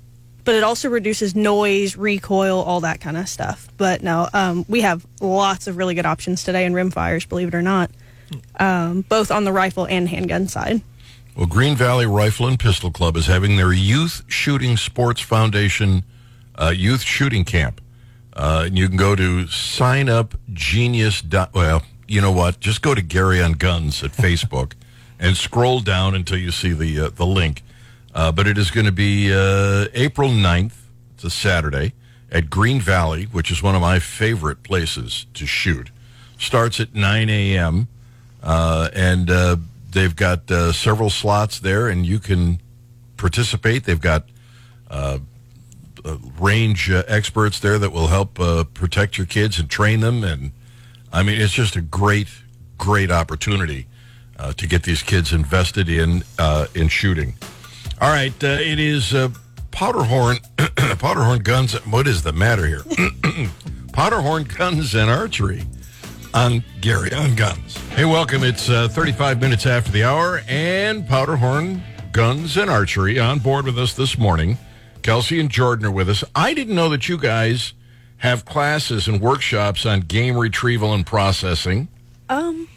but 0.44 0.55
it 0.55 0.62
also 0.62 0.88
reduces 0.88 1.35
noise, 1.35 1.96
recoil, 1.96 2.62
all 2.62 2.81
that 2.81 3.00
kind 3.00 3.16
of 3.16 3.29
stuff. 3.29 3.68
But 3.76 4.02
no, 4.02 4.29
um, 4.33 4.64
we 4.68 4.83
have 4.83 5.05
lots 5.20 5.66
of 5.66 5.76
really 5.76 5.94
good 5.94 6.07
options 6.07 6.44
today 6.44 6.64
in 6.64 6.72
rimfires, 6.72 7.29
believe 7.29 7.48
it 7.48 7.55
or 7.55 7.62
not, 7.62 7.90
um, 8.61 9.02
both 9.02 9.31
on 9.31 9.44
the 9.44 9.52
rifle 9.52 9.87
and 9.87 10.09
handgun 10.09 10.46
side. 10.46 10.83
Well, 11.37 11.46
Green 11.46 11.74
Valley 11.74 12.07
Rifle 12.07 12.46
and 12.46 12.59
Pistol 12.59 12.90
Club 12.90 13.16
is 13.16 13.26
having 13.26 13.57
their 13.57 13.72
Youth 13.72 14.22
Shooting 14.29 14.76
Sports 14.76 15.20
Foundation 15.20 16.05
uh, 16.55 16.72
Youth 16.74 17.02
Shooting 17.02 17.44
Camp. 17.44 17.81
Uh, 18.33 18.64
and 18.66 18.79
you 18.79 18.88
can 18.88 18.96
go 18.96 19.16
to 19.16 19.44
signupgenius. 19.44 21.52
Well, 21.52 21.83
you 22.08 22.20
know 22.20 22.32
what? 22.32 22.60
Just 22.60 22.82
go 22.82 22.94
to 22.94 23.02
Gary 23.02 23.42
on 23.42 23.52
Guns 23.52 24.02
at 24.02 24.12
Facebook 24.12 24.72
and 25.18 25.36
scroll 25.36 25.80
down 25.80 26.14
until 26.14 26.38
you 26.38 26.50
see 26.50 26.72
the 26.72 27.00
uh, 27.00 27.10
the 27.10 27.26
link. 27.26 27.62
Uh, 28.14 28.32
but 28.32 28.46
it 28.46 28.56
is 28.56 28.70
going 28.70 28.86
to 28.86 28.92
be 28.92 29.32
uh, 29.32 29.86
April 29.92 30.30
9th. 30.30 30.72
It's 31.14 31.24
a 31.24 31.30
Saturday 31.30 31.92
at 32.30 32.48
Green 32.48 32.80
Valley, 32.80 33.24
which 33.24 33.50
is 33.50 33.62
one 33.62 33.74
of 33.74 33.82
my 33.82 33.98
favorite 33.98 34.62
places 34.62 35.26
to 35.34 35.46
shoot. 35.46 35.90
Starts 36.38 36.80
at 36.80 36.94
9 36.94 37.28
a.m. 37.28 37.88
Uh, 38.42 38.88
and 38.94 39.30
uh, 39.30 39.56
they've 39.90 40.16
got 40.16 40.50
uh, 40.50 40.72
several 40.72 41.10
slots 41.10 41.60
there, 41.60 41.88
and 41.88 42.06
you 42.06 42.18
can 42.18 42.60
participate. 43.16 43.84
They've 43.84 44.00
got 44.00 44.24
range 46.38 46.90
experts 46.90 47.58
there 47.60 47.78
that 47.78 47.90
will 47.90 48.06
help 48.06 48.34
protect 48.72 49.18
your 49.18 49.26
kids 49.26 49.58
and 49.58 49.68
train 49.68 50.00
them 50.00 50.22
and 50.24 50.52
I 51.12 51.22
mean, 51.22 51.40
it's 51.40 51.52
just 51.52 51.76
a 51.76 51.80
great, 51.80 52.28
great 52.78 53.10
opportunity 53.10 53.86
uh, 54.38 54.52
to 54.54 54.66
get 54.66 54.82
these 54.82 55.02
kids 55.02 55.32
invested 55.32 55.88
in 55.88 56.22
uh, 56.38 56.66
in 56.74 56.88
shooting. 56.88 57.34
All 58.00 58.10
right, 58.10 58.32
uh, 58.44 58.48
it 58.48 58.78
is 58.78 59.14
uh, 59.14 59.30
Powderhorn, 59.70 60.38
Powderhorn 60.98 61.42
guns. 61.42 61.74
What 61.86 62.06
is 62.06 62.22
the 62.22 62.32
matter 62.32 62.66
here? 62.66 62.82
Powderhorn 63.92 64.44
guns 64.44 64.94
and 64.94 65.08
archery 65.10 65.64
on 66.34 66.62
Gary 66.82 67.12
on 67.14 67.34
Guns. 67.34 67.76
Hey, 67.90 68.04
welcome. 68.04 68.44
It's 68.44 68.68
uh, 68.68 68.88
35 68.88 69.40
minutes 69.40 69.64
after 69.64 69.90
the 69.90 70.04
hour, 70.04 70.42
and 70.46 71.08
Powderhorn 71.08 71.82
Guns 72.12 72.58
and 72.58 72.70
Archery 72.70 73.18
on 73.18 73.38
board 73.38 73.64
with 73.64 73.78
us 73.78 73.94
this 73.94 74.18
morning. 74.18 74.58
Kelsey 75.02 75.40
and 75.40 75.50
Jordan 75.50 75.86
are 75.86 75.90
with 75.90 76.10
us. 76.10 76.24
I 76.34 76.52
didn't 76.52 76.74
know 76.74 76.88
that 76.90 77.08
you 77.08 77.16
guys 77.16 77.72
have 78.18 78.44
classes 78.44 79.09
and 79.09 79.20
workshops 79.20 79.85
on 79.87 80.00
game 80.00 80.37
retrieval 80.37 80.94
and 80.94 81.07
processing. 81.07 81.88
Um. 82.29 82.68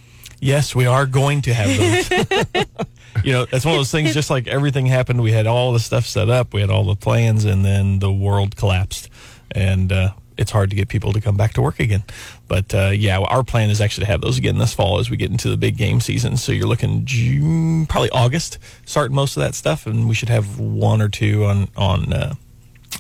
Yes, 0.42 0.74
we 0.74 0.86
are 0.86 1.06
going 1.06 1.42
to 1.44 1.54
have 1.54 1.78
those. 1.78 2.66
you 3.24 3.34
know, 3.34 3.46
that's 3.46 3.66
one 3.66 3.74
of 3.74 3.80
those 3.80 3.92
things. 3.92 4.14
Just 4.14 4.30
like 4.30 4.48
everything 4.48 4.86
happened, 4.86 5.22
we 5.22 5.32
had 5.32 5.48
all 5.48 5.74
the 5.74 5.80
stuff 5.80 6.06
set 6.06 6.30
up, 6.30 6.54
we 6.54 6.62
had 6.62 6.70
all 6.70 6.86
the 6.86 6.96
plans, 6.96 7.44
and 7.44 7.66
then 7.66 8.00
the 8.00 8.12
world 8.12 8.56
collapsed, 8.56 9.10
and 9.52 9.92
uh, 9.92 10.12
it's 10.38 10.52
hard 10.52 10.70
to 10.70 10.76
get 10.76 10.88
people 10.88 11.12
to 11.12 11.20
come 11.20 11.36
back 11.36 11.54
to 11.54 11.62
work 11.62 11.80
again. 11.80 12.04
But 12.48 12.74
uh, 12.74 12.92
yeah, 12.94 13.20
our 13.20 13.44
plan 13.44 13.70
is 13.70 13.82
actually 13.82 14.06
to 14.06 14.12
have 14.12 14.22
those 14.22 14.38
again 14.38 14.58
this 14.58 14.74
fall 14.74 15.00
as 15.00 15.10
we 15.10 15.18
get 15.18 15.30
into 15.30 15.50
the 15.50 15.58
big 15.58 15.76
game 15.76 16.00
season. 16.00 16.38
So 16.38 16.54
you're 16.54 16.68
looking 16.68 17.06
June, 17.06 17.86
probably 17.86 18.10
August, 18.12 18.60
start 18.86 19.12
most 19.12 19.36
of 19.36 19.42
that 19.42 19.56
stuff, 19.56 19.86
and 19.86 20.08
we 20.08 20.16
should 20.16 20.30
have 20.30 20.58
one 20.60 21.02
or 21.02 21.10
two 21.10 21.46
on 21.46 21.68
on. 21.76 22.14
Uh, 22.14 22.36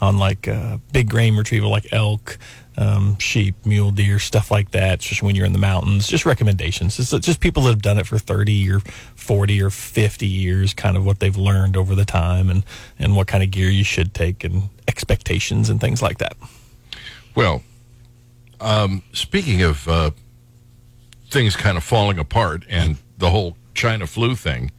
on 0.02 0.18
like 0.18 0.48
uh, 0.48 0.78
big 0.92 1.10
game 1.10 1.38
retrieval, 1.38 1.70
like 1.70 1.92
elk, 1.92 2.38
um, 2.78 3.18
sheep, 3.20 3.56
mule 3.66 3.92
deer, 3.92 4.20
stuff 4.20 4.52
like 4.52 4.72
that. 4.72 5.00
Especially 5.00 5.26
when 5.26 5.36
you're 5.36 5.46
in 5.46 5.54
the 5.54 5.60
mountains. 5.60 6.08
Just 6.08 6.26
recommendations. 6.26 6.98
It's 7.00 7.12
just 7.26 7.40
people 7.40 7.64
that 7.64 7.70
have 7.70 7.82
done 7.82 7.98
it 7.98 8.08
for 8.08 8.18
30 8.18 8.72
or 8.72 8.80
40 9.16 9.62
or 9.62 9.70
50 9.70 10.26
years, 10.26 10.74
kind 10.74 10.96
of 10.98 11.06
what 11.06 11.20
they've 11.20 11.36
learned 11.36 11.76
over 11.76 11.96
the 11.96 12.06
time, 12.06 12.50
and 12.50 12.64
and 12.98 13.16
what 13.16 13.28
kind 13.28 13.44
of 13.44 13.52
gear 13.52 13.70
you 13.70 13.84
should 13.84 14.14
take, 14.14 14.44
and 14.44 14.70
expectations 14.88 15.70
and 15.70 15.82
things 15.82 16.02
like 16.02 16.18
that. 16.20 16.36
Well, 17.36 17.62
um, 18.62 19.04
speaking 19.14 19.62
of 19.62 19.88
uh, 19.88 20.12
things 21.30 21.56
kind 21.56 21.78
of 21.78 21.84
falling 21.84 22.20
apart 22.20 22.64
and 22.70 22.98
the 23.18 23.30
whole 23.30 23.56
China 23.74 24.08
flu 24.08 24.36
thing, 24.36 24.72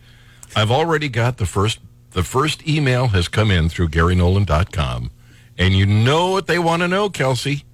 I've 0.57 0.71
already 0.71 1.09
got 1.09 1.37
the 1.37 1.47
first 1.47 1.79
the 2.13 2.23
first 2.23 2.67
email 2.67 3.09
has 3.09 3.29
come 3.29 3.51
in 3.51 3.69
through 3.69 3.89
GaryNolan.com, 3.89 5.11
and 5.59 5.75
you 5.75 5.87
know 5.87 6.31
what 6.31 6.47
they 6.47 6.59
want 6.59 6.83
to 6.83 6.89
know, 6.89 7.09
Kelsey. 7.09 7.65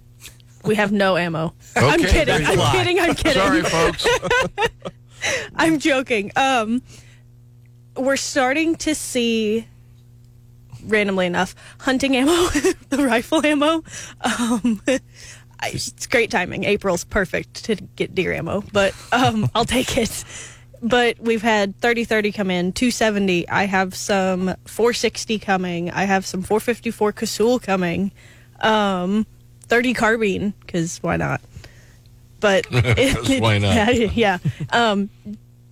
We 0.64 0.74
have 0.74 0.92
no 0.92 1.16
ammo. 1.16 1.54
Okay, 1.76 1.86
I'm 1.86 2.00
kidding. 2.00 2.46
I'm 2.46 2.58
lie. 2.58 2.72
kidding. 2.72 3.00
I'm 3.00 3.14
kidding. 3.14 3.32
Sorry, 3.32 3.62
folks. 3.62 4.06
I'm 5.56 5.78
joking. 5.78 6.32
Um, 6.36 6.82
we're 7.96 8.16
starting 8.16 8.76
to 8.76 8.94
see, 8.94 9.66
randomly 10.84 11.26
enough, 11.26 11.54
hunting 11.78 12.16
ammo, 12.16 12.32
the 12.88 13.06
rifle 13.06 13.44
ammo. 13.44 13.84
Um, 14.20 14.82
it's 15.62 16.06
great 16.06 16.30
timing. 16.30 16.64
April's 16.64 17.04
perfect 17.04 17.64
to 17.64 17.76
get 17.76 18.14
deer 18.14 18.32
ammo, 18.32 18.62
but 18.72 18.94
um, 19.12 19.48
I'll 19.54 19.64
take 19.64 19.96
it 19.96 20.24
but 20.82 21.18
we've 21.20 21.42
had 21.42 21.78
30 21.80 22.04
30 22.04 22.32
come 22.32 22.50
in, 22.50 22.72
270. 22.72 23.48
I 23.48 23.64
have 23.64 23.94
some 23.94 24.54
460 24.64 25.38
coming. 25.38 25.90
I 25.90 26.04
have 26.04 26.26
some 26.26 26.42
454 26.42 27.12
Casull 27.12 27.58
coming. 27.58 28.12
Um, 28.60 29.26
30 29.62 29.94
carbine, 29.94 30.54
because 30.60 30.98
why 31.02 31.16
not? 31.16 31.40
But 32.40 32.66
it, 32.70 33.40
why 33.40 33.58
not? 33.58 33.94
Yeah. 33.96 34.10
yeah. 34.14 34.38
Um, 34.70 35.10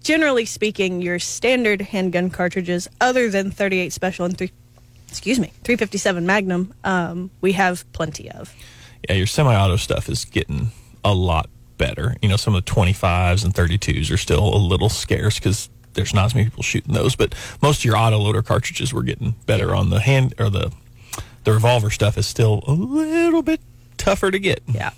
generally 0.02 0.44
speaking, 0.44 1.00
your 1.00 1.18
standard 1.18 1.80
handgun 1.80 2.30
cartridges, 2.30 2.88
other 3.00 3.30
than 3.30 3.50
38 3.50 3.92
Special 3.92 4.24
and 4.24 4.36
3, 4.36 4.50
excuse 5.08 5.38
me, 5.38 5.48
357 5.64 6.26
Magnum, 6.26 6.74
um, 6.84 7.30
we 7.40 7.52
have 7.52 7.90
plenty 7.92 8.30
of. 8.30 8.54
Yeah, 9.08 9.16
your 9.16 9.26
semi-auto 9.26 9.76
stuff 9.76 10.08
is 10.08 10.24
getting 10.24 10.72
a 11.04 11.12
lot 11.12 11.48
better. 11.78 12.16
You 12.22 12.28
know, 12.28 12.36
some 12.36 12.54
of 12.54 12.64
the 12.64 12.70
25s 12.70 13.44
and 13.44 13.54
32s 13.54 14.12
are 14.12 14.16
still 14.16 14.54
a 14.54 14.56
little 14.56 14.88
scarce 14.88 15.38
because 15.38 15.68
there's 15.94 16.14
not 16.14 16.26
as 16.26 16.34
many 16.34 16.46
people 16.46 16.62
shooting 16.62 16.94
those. 16.94 17.16
But 17.16 17.34
most 17.62 17.80
of 17.80 17.84
your 17.84 17.96
auto 17.96 18.18
loader 18.18 18.42
cartridges 18.42 18.92
were 18.92 19.02
getting 19.02 19.34
better 19.46 19.74
on 19.74 19.90
the 19.90 20.00
hand 20.00 20.34
or 20.38 20.50
the 20.50 20.72
the 21.44 21.52
revolver 21.52 21.90
stuff 21.90 22.16
is 22.16 22.26
still 22.26 22.64
a 22.66 22.72
little 22.72 23.42
bit 23.42 23.60
tougher 23.98 24.30
to 24.30 24.38
get. 24.38 24.62
Yeah. 24.66 24.92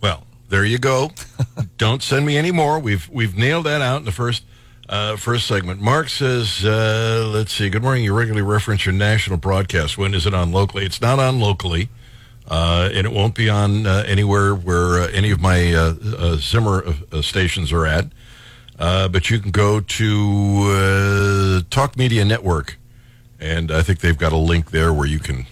Well, 0.00 0.24
there 0.48 0.64
you 0.64 0.78
go. 0.78 1.10
Don't 1.76 2.02
send 2.02 2.24
me 2.24 2.36
any 2.36 2.52
more. 2.52 2.78
We've 2.78 3.08
we've 3.08 3.36
nailed 3.36 3.66
that 3.66 3.82
out 3.82 3.98
in 3.98 4.04
the 4.04 4.12
first 4.12 4.44
uh, 4.88 5.16
first 5.16 5.46
segment. 5.46 5.80
Mark 5.80 6.08
says, 6.08 6.64
uh, 6.64 7.28
let's 7.32 7.52
see. 7.52 7.70
Good 7.70 7.82
morning. 7.82 8.04
You 8.04 8.14
regularly 8.14 8.46
reference 8.46 8.84
your 8.84 8.92
national 8.92 9.38
broadcast. 9.38 9.96
When 9.96 10.14
is 10.14 10.26
it 10.26 10.34
on 10.34 10.52
locally? 10.52 10.84
It's 10.84 11.00
not 11.00 11.18
on 11.18 11.40
locally. 11.40 11.88
Uh, 12.52 12.90
and 12.92 13.06
it 13.06 13.12
won't 13.14 13.34
be 13.34 13.48
on 13.48 13.86
uh, 13.86 14.04
anywhere 14.06 14.54
where 14.54 15.00
uh, 15.00 15.08
any 15.14 15.30
of 15.30 15.40
my 15.40 15.72
uh, 15.72 15.94
uh, 16.18 16.36
Zimmer 16.36 16.84
uh, 17.10 17.22
stations 17.22 17.72
are 17.72 17.86
at. 17.86 18.08
but 18.76 19.30
you 19.30 19.38
can 19.38 19.50
go 19.50 19.80
to 19.80 21.62
Talk 21.70 21.96
Media 21.96 22.26
Network, 22.26 22.76
and 23.40 23.72
I 23.72 23.80
think 23.80 24.00
they've 24.00 24.18
got 24.18 24.34
a 24.34 24.36
link 24.36 24.70
there 24.70 24.92
where 24.92 25.06
you 25.06 25.18
can 25.18 25.46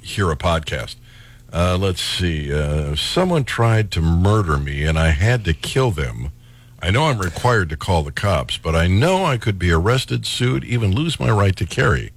hear 0.00 0.30
a 0.30 0.36
podcast. 0.36 0.94
let's 1.52 2.00
see. 2.00 2.52
Someone 2.94 3.42
tried 3.42 3.90
to 3.90 4.00
murder 4.00 4.58
me, 4.58 4.84
and 4.84 4.96
I 4.96 5.08
had 5.08 5.44
to 5.46 5.52
kill 5.52 5.90
them. 5.90 6.30
I 6.80 6.92
know 6.92 7.06
I'm 7.06 7.18
required 7.18 7.68
to 7.70 7.76
call 7.76 8.04
the 8.04 8.12
cops, 8.12 8.58
but 8.58 8.76
I 8.76 8.86
know 8.86 9.24
I 9.24 9.38
could 9.38 9.58
be 9.58 9.72
arrested, 9.72 10.24
sued, 10.24 10.62
even 10.62 10.94
lose 10.94 11.18
my 11.18 11.32
right 11.32 11.56
to 11.56 11.66
carry 11.66 12.12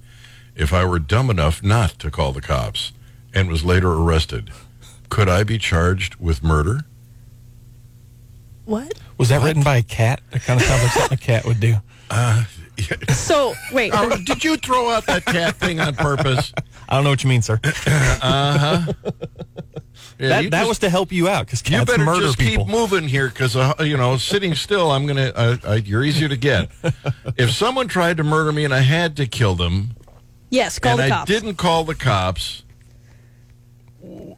if 0.54 0.72
I 0.72 0.84
were 0.84 1.00
dumb 1.00 1.28
enough 1.28 1.60
not 1.60 1.98
to 1.98 2.08
call 2.08 2.30
the 2.32 2.40
cops 2.40 2.92
and 3.34 3.48
was 3.48 3.64
later 3.64 3.92
arrested. 3.92 4.50
Could 5.10 5.28
I 5.28 5.44
be 5.44 5.58
charged 5.58 6.16
with 6.16 6.42
murder? 6.42 6.80
What? 8.64 8.92
Was 9.18 9.28
that 9.28 9.40
what? 9.40 9.48
written 9.48 9.62
by 9.62 9.78
a 9.78 9.82
cat? 9.82 10.20
That 10.30 10.42
kind 10.42 10.60
of 10.60 10.66
sounds 10.66 10.82
like 10.82 10.92
something 10.92 11.18
a 11.18 11.20
cat 11.20 11.44
would 11.44 11.60
do. 11.60 11.76
Uh, 12.10 12.44
yeah. 12.76 13.12
So, 13.12 13.54
wait. 13.72 13.92
Uh, 13.94 14.16
did 14.24 14.42
you 14.42 14.56
throw 14.56 14.90
out 14.90 15.06
that 15.06 15.24
cat 15.24 15.56
thing 15.56 15.80
on 15.80 15.94
purpose? 15.94 16.52
I 16.88 16.96
don't 16.96 17.04
know 17.04 17.10
what 17.10 17.22
you 17.22 17.28
mean, 17.28 17.42
sir. 17.42 17.60
uh 17.64 18.58
huh. 18.58 18.92
Yeah, 20.18 20.28
that, 20.28 20.50
that 20.50 20.50
just, 20.50 20.68
was 20.68 20.78
to 20.80 20.90
help 20.90 21.12
you 21.12 21.28
out 21.28 21.46
because 21.46 21.62
cats 21.62 21.80
you 21.80 21.86
better 21.86 22.04
murder 22.04 22.26
just 22.26 22.38
people. 22.38 22.64
keep 22.64 22.72
moving 22.72 23.08
here 23.08 23.28
because 23.28 23.56
uh, 23.56 23.74
you 23.80 23.96
know 23.96 24.16
sitting 24.16 24.54
still 24.54 24.92
I'm 24.92 25.06
gonna 25.06 25.32
uh, 25.34 25.56
uh, 25.64 25.72
you're 25.84 26.04
easier 26.04 26.28
to 26.28 26.36
get. 26.36 26.70
if 27.36 27.50
someone 27.50 27.88
tried 27.88 28.18
to 28.18 28.24
murder 28.24 28.52
me 28.52 28.64
and 28.64 28.72
I 28.72 28.80
had 28.80 29.16
to 29.16 29.26
kill 29.26 29.54
them, 29.54 29.96
yes, 30.50 30.78
call 30.78 30.92
and 30.92 31.00
the 31.00 31.08
cops. 31.08 31.30
I 31.30 31.34
didn't 31.34 31.54
call 31.56 31.84
the 31.84 31.94
cops 31.96 32.63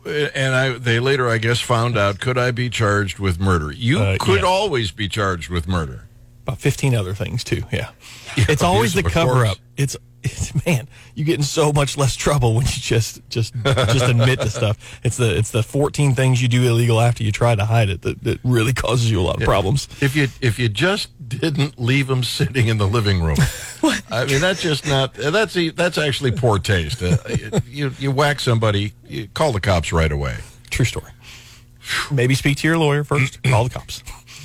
and 0.07 0.55
I 0.55 0.79
they 0.79 1.01
later 1.01 1.29
I 1.29 1.39
guess 1.39 1.61
found 1.61 1.97
out 1.97 2.21
could 2.21 2.39
I 2.39 2.51
be 2.51 2.71
charged 2.71 3.19
with 3.19 3.41
murder? 3.41 3.73
You 3.73 4.01
uh, 4.01 4.17
could 4.19 4.41
yeah. 4.41 4.47
always 4.47 4.91
be 4.91 5.09
charged 5.09 5.51
with 5.51 5.67
murder. 5.67 6.05
About 6.43 6.59
fifteen 6.59 6.95
other 6.95 7.15
things 7.15 7.43
too. 7.43 7.63
Yeah, 7.73 7.91
yeah 8.37 8.47
it's 8.49 8.63
always 8.63 8.95
the 8.95 9.03
cover 9.03 9.45
up. 9.45 9.59
It's 9.77 9.95
it's 9.95 9.97
man, 10.67 10.89
you 11.15 11.25
get 11.25 11.39
in 11.39 11.43
so 11.43 11.73
much 11.73 11.97
less 11.97 12.17
trouble 12.17 12.55
when 12.55 12.65
you 12.65 12.73
just 12.73 13.21
just 13.29 13.55
just 13.65 14.05
admit 14.05 14.39
the 14.39 14.51
stuff. 14.51 15.01
It's 15.03 15.17
the 15.17 15.37
it's 15.37 15.51
the 15.51 15.63
fourteen 15.63 16.15
things 16.15 16.41
you 16.41 16.49
do 16.49 16.65
illegal 16.65 17.01
after 17.01 17.23
you 17.23 17.33
try 17.33 17.55
to 17.55 17.65
hide 17.65 17.89
it 17.89 18.03
that, 18.03 18.23
that 18.25 18.41
really 18.45 18.73
causes 18.73 19.11
you 19.11 19.21
a 19.21 19.23
lot 19.23 19.37
of 19.37 19.41
yeah. 19.43 19.47
problems. 19.47 19.89
If 20.01 20.17
you 20.17 20.29
if 20.41 20.59
you 20.59 20.69
just 20.69 21.11
didn't 21.29 21.79
leave 21.79 22.07
them 22.07 22.23
sitting 22.23 22.69
in 22.69 22.79
the 22.79 22.87
living 22.87 23.23
room, 23.23 23.37
I 24.11 24.25
mean 24.27 24.41
that's 24.41 24.63
just 24.63 24.87
not 24.87 25.15
that's 25.15 25.57
that's 25.75 25.99
actually 25.99 26.33
poor 26.33 26.59
taste. 26.59 27.03
Uh, 27.03 27.17
you 27.67 27.93
you 27.99 28.11
whack 28.11 28.41
somebody, 28.41 28.93
you 29.07 29.29
call 29.29 29.53
the 29.53 29.61
cops 29.61 29.93
right 29.93 30.13
away. 30.13 30.37
True 30.71 30.85
story. 30.85 31.11
Maybe 32.11 32.35
speak 32.35 32.59
to 32.59 32.69
your 32.69 32.79
lawyer 32.79 33.05
first. 33.05 33.43
call 33.45 33.65
the 33.65 33.71
cops. 33.71 34.03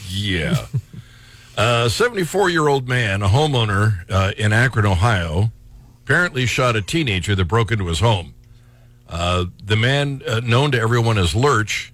Yeah. 0.10 0.66
A 1.58 1.90
74 1.90 2.50
year 2.50 2.68
old 2.68 2.88
man, 2.88 3.22
a 3.22 3.28
homeowner 3.28 4.10
uh, 4.10 4.32
in 4.38 4.54
Akron, 4.54 4.86
Ohio, 4.86 5.52
apparently 6.04 6.46
shot 6.46 6.76
a 6.76 6.82
teenager 6.82 7.36
that 7.36 7.46
broke 7.46 7.72
into 7.72 7.88
his 7.88 8.00
home. 8.00 8.34
Uh, 9.10 9.46
the 9.64 9.76
man, 9.76 10.22
uh, 10.28 10.40
known 10.40 10.72
to 10.72 10.80
everyone 10.80 11.18
as 11.18 11.36
Lurch, 11.36 11.94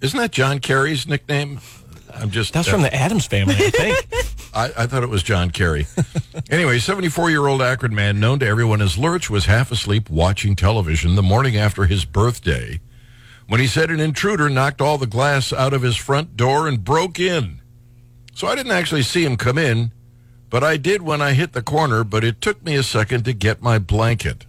isn't 0.00 0.18
that 0.18 0.30
John 0.32 0.60
Kerry's 0.60 1.06
nickname? 1.06 1.60
I'm 2.14 2.30
just 2.30 2.52
that's 2.52 2.68
uh, 2.68 2.72
from 2.72 2.82
the 2.82 2.94
Addams 2.94 3.26
family, 3.26 3.54
I 3.56 3.70
think. 3.70 4.06
I, 4.54 4.70
I, 4.76 4.86
thought 4.86 5.02
it 5.02 5.08
was 5.08 5.22
John 5.22 5.50
Kerry. 5.50 5.86
anyway, 6.50 6.78
74 6.78 7.30
year 7.30 7.46
old 7.46 7.62
Akron 7.62 7.94
man, 7.94 8.20
known 8.20 8.38
to 8.40 8.46
everyone 8.46 8.82
as 8.82 8.98
Lurch, 8.98 9.30
was 9.30 9.46
half 9.46 9.72
asleep 9.72 10.10
watching 10.10 10.54
television 10.54 11.14
the 11.14 11.22
morning 11.22 11.56
after 11.56 11.86
his 11.86 12.04
birthday 12.04 12.80
when 13.48 13.60
he 13.60 13.66
said 13.66 13.90
an 13.90 14.00
intruder 14.00 14.48
knocked 14.48 14.80
all 14.80 14.98
the 14.98 15.06
glass 15.06 15.52
out 15.52 15.72
of 15.72 15.82
his 15.82 15.96
front 15.96 16.36
door 16.36 16.68
and 16.68 16.84
broke 16.84 17.18
in. 17.18 17.60
So 18.34 18.46
I 18.46 18.54
didn't 18.54 18.72
actually 18.72 19.02
see 19.02 19.24
him 19.24 19.36
come 19.36 19.58
in, 19.58 19.92
but 20.52 20.62
I 20.62 20.76
did 20.76 21.00
when 21.00 21.22
I 21.22 21.32
hit 21.32 21.54
the 21.54 21.62
corner, 21.62 22.04
but 22.04 22.22
it 22.22 22.42
took 22.42 22.62
me 22.62 22.76
a 22.76 22.82
second 22.82 23.24
to 23.24 23.32
get 23.32 23.62
my 23.62 23.78
blanket. 23.78 24.44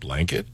Blanket? 0.00 0.48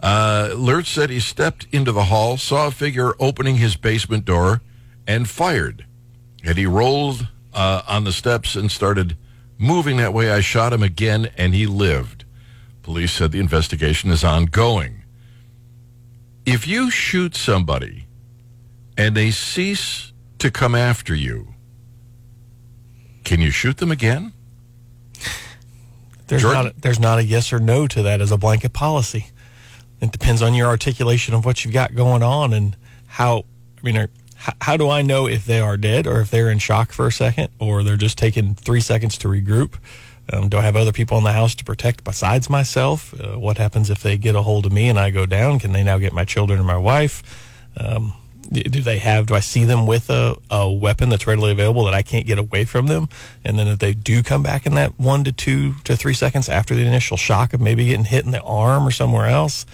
Uh, 0.00 0.54
Lurch 0.56 0.88
said 0.88 1.10
he 1.10 1.20
stepped 1.20 1.66
into 1.72 1.92
the 1.92 2.04
hall, 2.04 2.38
saw 2.38 2.68
a 2.68 2.70
figure 2.70 3.12
opening 3.20 3.56
his 3.56 3.76
basement 3.76 4.24
door, 4.24 4.62
and 5.06 5.28
fired. 5.28 5.84
And 6.42 6.56
he 6.56 6.64
rolled 6.64 7.28
uh, 7.52 7.82
on 7.86 8.04
the 8.04 8.14
steps 8.14 8.56
and 8.56 8.72
started 8.72 9.18
moving 9.58 9.98
that 9.98 10.14
way. 10.14 10.30
I 10.30 10.40
shot 10.40 10.72
him 10.72 10.82
again, 10.82 11.28
and 11.36 11.52
he 11.52 11.66
lived. 11.66 12.24
Police 12.82 13.12
said 13.12 13.32
the 13.32 13.40
investigation 13.40 14.10
is 14.10 14.24
ongoing. 14.24 15.02
If 16.46 16.66
you 16.66 16.90
shoot 16.90 17.36
somebody 17.36 18.06
and 18.96 19.14
they 19.14 19.32
cease 19.32 20.14
to 20.38 20.50
come 20.50 20.74
after 20.74 21.14
you, 21.14 21.48
can 23.22 23.42
you 23.42 23.50
shoot 23.50 23.76
them 23.76 23.90
again? 23.90 24.32
There's 26.26 26.42
not 26.42 26.66
a, 26.66 26.74
there's 26.80 27.00
not 27.00 27.18
a 27.18 27.24
yes 27.24 27.52
or 27.52 27.60
no 27.60 27.86
to 27.86 28.02
that 28.02 28.20
as 28.20 28.32
a 28.32 28.36
blanket 28.36 28.72
policy. 28.72 29.28
It 30.00 30.12
depends 30.12 30.42
on 30.42 30.54
your 30.54 30.66
articulation 30.66 31.34
of 31.34 31.44
what 31.44 31.64
you've 31.64 31.74
got 31.74 31.94
going 31.94 32.22
on 32.22 32.52
and 32.52 32.76
how. 33.06 33.44
I 33.78 33.82
mean, 33.82 33.96
are, 33.96 34.10
how, 34.34 34.52
how 34.60 34.76
do 34.76 34.90
I 34.90 35.02
know 35.02 35.26
if 35.26 35.46
they 35.46 35.60
are 35.60 35.76
dead 35.76 36.06
or 36.06 36.20
if 36.20 36.30
they're 36.30 36.50
in 36.50 36.58
shock 36.58 36.92
for 36.92 37.06
a 37.06 37.12
second 37.12 37.48
or 37.58 37.82
they're 37.82 37.96
just 37.96 38.18
taking 38.18 38.54
three 38.54 38.80
seconds 38.80 39.16
to 39.18 39.28
regroup? 39.28 39.74
Um, 40.32 40.48
do 40.48 40.58
I 40.58 40.62
have 40.62 40.74
other 40.74 40.92
people 40.92 41.16
in 41.18 41.24
the 41.24 41.32
house 41.32 41.54
to 41.54 41.64
protect 41.64 42.02
besides 42.02 42.50
myself? 42.50 43.14
Uh, 43.18 43.38
what 43.38 43.58
happens 43.58 43.90
if 43.90 44.02
they 44.02 44.16
get 44.16 44.34
a 44.34 44.42
hold 44.42 44.66
of 44.66 44.72
me 44.72 44.88
and 44.88 44.98
I 44.98 45.10
go 45.10 45.24
down? 45.24 45.60
Can 45.60 45.72
they 45.72 45.84
now 45.84 45.98
get 45.98 46.12
my 46.12 46.24
children 46.24 46.58
and 46.58 46.66
my 46.66 46.76
wife? 46.76 47.22
Um, 47.76 48.12
do 48.52 48.80
they 48.80 48.98
have 48.98 49.26
do 49.26 49.34
i 49.34 49.40
see 49.40 49.64
them 49.64 49.86
with 49.86 50.10
a, 50.10 50.36
a 50.50 50.70
weapon 50.70 51.08
that's 51.08 51.26
readily 51.26 51.52
available 51.52 51.84
that 51.84 51.94
i 51.94 52.02
can't 52.02 52.26
get 52.26 52.38
away 52.38 52.64
from 52.64 52.86
them? 52.86 53.08
And 53.44 53.58
then 53.58 53.66
if 53.68 53.78
they 53.78 53.94
do 53.94 54.22
come 54.22 54.42
back 54.42 54.66
in 54.66 54.74
that 54.74 54.98
one 54.98 55.24
to 55.24 55.32
two 55.32 55.74
to 55.84 55.96
three 55.96 56.14
seconds 56.14 56.48
after 56.48 56.74
the 56.74 56.84
initial 56.86 57.16
shock 57.16 57.52
of 57.52 57.60
maybe 57.60 57.86
getting 57.86 58.04
hit 58.04 58.24
in 58.24 58.30
the 58.30 58.42
arm 58.42 58.86
or 58.86 58.90
somewhere 58.90 59.26
else 59.26 59.66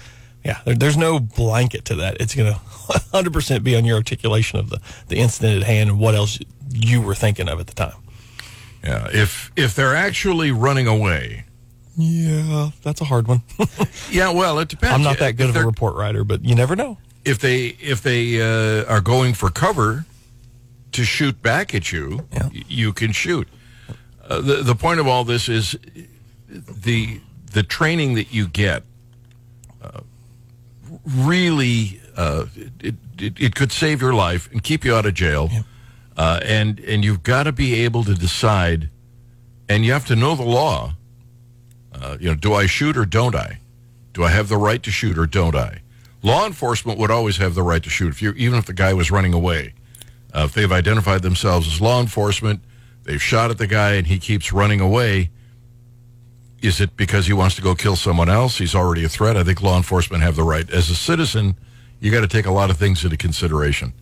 yeah 0.45 0.61
there, 0.65 0.75
there's 0.75 0.97
no 0.97 1.21
blanket 1.21 1.85
to 1.87 1.95
that. 1.97 2.17
It's 2.21 2.35
going 2.35 2.53
to 2.53 2.59
100% 2.59 3.63
be 3.63 3.77
on 3.77 3.85
your 3.85 3.97
articulation 3.97 4.59
of 4.59 4.71
the, 4.71 4.81
the 5.09 5.17
incident 5.17 5.63
at 5.63 5.67
hand 5.67 5.91
and 5.91 5.99
what 5.99 6.15
else 6.15 6.39
you 6.71 7.01
were 7.01 7.15
thinking 7.15 7.49
of 7.49 7.61
at 7.61 7.67
the 7.67 7.75
time. 7.75 7.95
Yeah 8.83 9.09
if 9.13 9.53
if 9.57 9.75
they're 9.75 9.95
actually 9.95 10.51
running 10.51 10.87
away. 10.87 11.45
Yeah 11.97 12.71
that's 12.83 13.01
a 13.01 13.05
hard 13.05 13.29
one. 13.29 13.43
Yeah 14.11 14.31
well 14.31 14.59
it 14.59 14.69
depends. 14.69 14.95
I'm 14.95 15.03
not 15.03 15.19
that 15.19 15.37
good 15.37 15.51
of 15.51 15.57
a 15.57 15.65
report 15.65 15.95
writer 15.95 16.25
but 16.25 16.45
you 16.45 16.55
never 16.55 16.75
know 16.75 16.99
if 17.25 17.39
they 17.39 17.67
if 17.81 18.03
they 18.03 18.41
uh, 18.41 18.85
are 18.85 19.01
going 19.01 19.35
for 19.35 19.51
cover 19.51 20.05
to 20.93 21.05
shoot 21.05 21.41
back 21.43 21.75
at 21.75 21.93
you, 21.93 22.27
yeah. 22.33 22.49
you 22.53 22.93
can 22.93 23.13
shoot. 23.13 23.49
Uh, 24.23 24.41
the 24.41 24.57
the 24.57 24.75
point 24.75 25.01
of 25.01 25.07
all 25.07 25.25
this 25.25 25.49
is 25.49 25.77
the 26.49 27.21
the 27.53 27.63
training 27.63 28.15
that 28.15 28.33
you 28.33 28.47
get 28.49 28.83
uh, 29.83 30.01
really 31.07 32.01
uh, 32.17 32.47
it, 32.81 32.95
it, 33.19 33.41
it 33.41 33.55
could 33.55 33.73
save 33.73 34.01
your 34.01 34.15
life 34.15 34.51
and 34.53 34.63
keep 34.63 34.85
you 34.85 34.95
out 34.95 35.07
of 35.07 35.15
jail. 35.15 35.49
Yeah. 35.51 35.63
Uh, 36.17 36.41
and 36.45 36.79
and 36.81 37.05
you've 37.05 37.23
got 37.23 37.45
to 37.45 37.53
be 37.53 37.75
able 37.85 38.05
to 38.05 38.15
decide, 38.15 38.91
and 39.69 39.85
you 39.85 39.93
have 39.93 40.05
to 40.07 40.17
know 40.17 40.35
the 40.35 40.43
law. 40.43 40.95
Uh, 41.95 42.17
you 42.21 42.29
know, 42.29 42.35
do 42.35 42.53
I 42.53 42.67
shoot 42.67 42.97
or 42.97 43.07
don't 43.07 43.35
I? 43.35 43.61
Do 44.13 44.25
I 44.25 44.29
have 44.31 44.49
the 44.49 44.59
right 44.59 44.83
to 44.83 44.91
shoot 44.91 45.17
or 45.17 45.27
don't 45.27 45.55
I? 45.55 45.81
Law 46.23 46.47
enforcement 46.47 46.99
would 46.99 47.11
always 47.11 47.37
have 47.39 47.55
the 47.55 47.63
right 47.63 47.83
to 47.83 47.91
shoot, 47.91 48.09
if 48.09 48.23
you, 48.23 48.33
even 48.37 48.59
if 48.59 48.67
the 48.67 48.73
guy 48.73 48.93
was 48.95 49.11
running 49.11 49.35
away. 49.35 49.75
Uh, 50.35 50.45
if 50.45 50.55
they've 50.55 50.73
identified 50.73 51.23
themselves 51.23 51.67
as 51.67 51.81
law 51.81 52.01
enforcement, 52.01 52.63
They've 53.05 53.23
shot 53.23 53.51
at 53.51 53.59
the 53.59 53.67
guy 53.67 53.95
and 53.95 54.07
he 54.07 54.19
keeps 54.19 54.53
running 54.53 54.81
away. 54.81 55.31
Is 56.61 56.81
it 56.81 56.97
because 56.97 57.27
he 57.27 57.33
wants 57.33 57.57
to 57.57 57.63
go 57.63 57.75
kill 57.75 57.97
someone 57.97 58.29
else? 58.29 58.59
He's 58.59 58.75
already 58.75 59.05
a 59.05 59.09
threat. 59.09 59.37
I 59.37 59.43
think 59.43 59.63
law 59.63 59.77
enforcement 59.77 60.23
have 60.23 60.37
the 60.37 60.45
right. 60.45 60.69
As 60.71 60.89
a 60.91 60.95
citizen, 60.95 61.57
you 61.99 62.13
got 62.13 62.21
to 62.21 62.29
take 62.29 62.47
a 62.47 62.53
lot 62.53 62.71
of 62.71 62.77
things 62.77 63.03
into 63.03 63.17
consideration. 63.17 63.93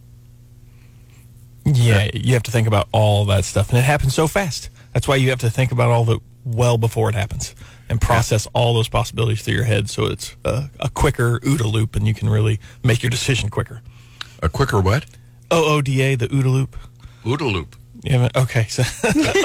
Yeah, 1.65 2.11
you 2.13 2.35
have 2.35 2.43
to 2.45 2.51
think 2.51 2.67
about 2.67 2.89
all 2.93 3.25
that 3.27 3.45
stuff, 3.45 3.71
and 3.71 3.79
it 3.79 3.83
happens 3.83 4.15
so 4.15 4.27
fast. 4.27 4.71
That's 4.93 5.07
why 5.07 5.17
you 5.17 5.31
have 5.31 5.39
to 5.41 5.51
think 5.51 5.73
about 5.73 5.91
all 5.91 6.05
the 6.05 6.19
well 6.45 6.79
before 6.79 7.09
it 7.09 7.15
happens 7.15 7.55
and 7.91 8.01
process 8.01 8.47
all 8.55 8.73
those 8.73 8.89
possibilities 8.89 9.43
through 9.43 9.55
your 9.55 9.65
head, 9.65 9.91
so 9.91 10.07
it's 10.07 10.37
a, 10.45 10.71
a 10.79 10.89
quicker 10.89 11.41
OODA 11.41 11.71
loop, 11.71 11.97
and 11.97 12.07
you 12.07 12.15
can 12.15 12.31
really 12.31 12.61
make 12.85 13.03
your 13.03 13.11
decision 13.11 13.51
quicker. 13.51 13.83
A 14.43 14.49
quicker 14.49 14.81
what? 14.81 15.05
O 15.51 15.77
O 15.77 15.83
D 15.83 16.01
A, 16.01 16.15
the 16.15 16.29
OODA 16.29 16.45
loop. 16.45 16.77
OODA 17.25 17.53
loop. 17.53 17.77
Yeah, 18.03 18.29
okay. 18.35 18.65
So 18.69 18.83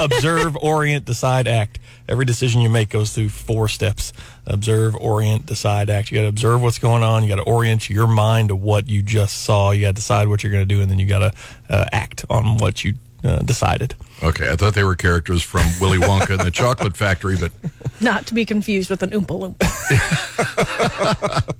observe, 0.00 0.56
orient, 0.56 1.04
decide, 1.04 1.46
act. 1.46 1.78
Every 2.08 2.24
decision 2.24 2.62
you 2.62 2.70
make 2.70 2.88
goes 2.88 3.12
through 3.12 3.28
four 3.28 3.68
steps. 3.68 4.12
Observe, 4.46 4.94
orient, 4.94 5.44
decide, 5.44 5.90
act. 5.90 6.10
You 6.10 6.18
got 6.18 6.22
to 6.22 6.28
observe 6.28 6.62
what's 6.62 6.78
going 6.78 7.02
on. 7.02 7.22
You 7.22 7.28
got 7.28 7.36
to 7.36 7.50
orient 7.50 7.90
your 7.90 8.06
mind 8.06 8.48
to 8.48 8.56
what 8.56 8.88
you 8.88 9.02
just 9.02 9.42
saw. 9.42 9.72
You 9.72 9.82
got 9.82 9.88
to 9.88 9.94
decide 9.94 10.28
what 10.28 10.42
you're 10.42 10.52
going 10.52 10.66
to 10.66 10.74
do, 10.74 10.80
and 10.80 10.90
then 10.90 10.98
you 10.98 11.06
got 11.06 11.18
to 11.18 11.32
uh, 11.68 11.84
act 11.92 12.24
on 12.30 12.56
what 12.56 12.84
you 12.84 12.94
uh, 13.24 13.38
decided. 13.40 13.94
Okay, 14.22 14.50
I 14.50 14.56
thought 14.56 14.74
they 14.74 14.84
were 14.84 14.96
characters 14.96 15.42
from 15.42 15.62
Willy 15.80 15.98
Wonka 15.98 16.30
and 16.30 16.40
the 16.40 16.50
Chocolate 16.52 16.96
Factory, 16.96 17.36
but 17.36 17.52
not 18.00 18.26
to 18.26 18.34
be 18.34 18.44
confused 18.44 18.90
with 18.90 19.02
an 19.02 19.10
Oompa 19.10 19.54
Loompa. 19.56 21.54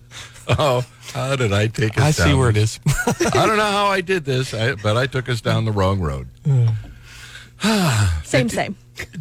oh, 0.59 0.85
how 1.13 1.37
did 1.37 1.53
I 1.53 1.67
take 1.67 1.99
us? 1.99 2.19
I 2.19 2.25
down? 2.25 2.29
see 2.33 2.35
where 2.39 2.51
it 2.51 2.57
is. 2.57 2.81
I 3.07 3.47
don't 3.47 3.57
know 3.57 3.71
how 3.71 3.87
I 3.87 4.01
did 4.01 4.25
this, 4.25 4.55
I, 4.55 4.75
but 4.75 4.97
I 4.97 5.07
took 5.07 5.29
us 5.29 5.41
down 5.41 5.65
the 5.65 5.73
wrong 5.73 6.01
road. 6.01 6.29
same, 8.25 8.49
same. 8.49 8.77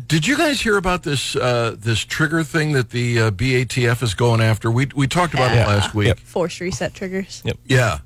Did 0.07 0.25
you 0.25 0.37
guys 0.37 0.61
hear 0.61 0.77
about 0.77 1.03
this 1.03 1.35
uh, 1.35 1.75
this 1.77 1.99
trigger 1.99 2.43
thing 2.43 2.73
that 2.73 2.91
the 2.91 3.19
uh, 3.19 3.31
BATF 3.31 4.01
is 4.03 4.13
going 4.13 4.41
after? 4.41 4.71
We 4.71 4.87
we 4.95 5.07
talked 5.07 5.33
about 5.33 5.51
yeah. 5.51 5.63
it 5.63 5.67
last 5.67 5.93
week. 5.93 6.07
Yep. 6.07 6.19
Force 6.19 6.61
reset 6.61 6.93
triggers. 6.93 7.41
Yep. 7.45 7.57
Yeah. 7.65 7.99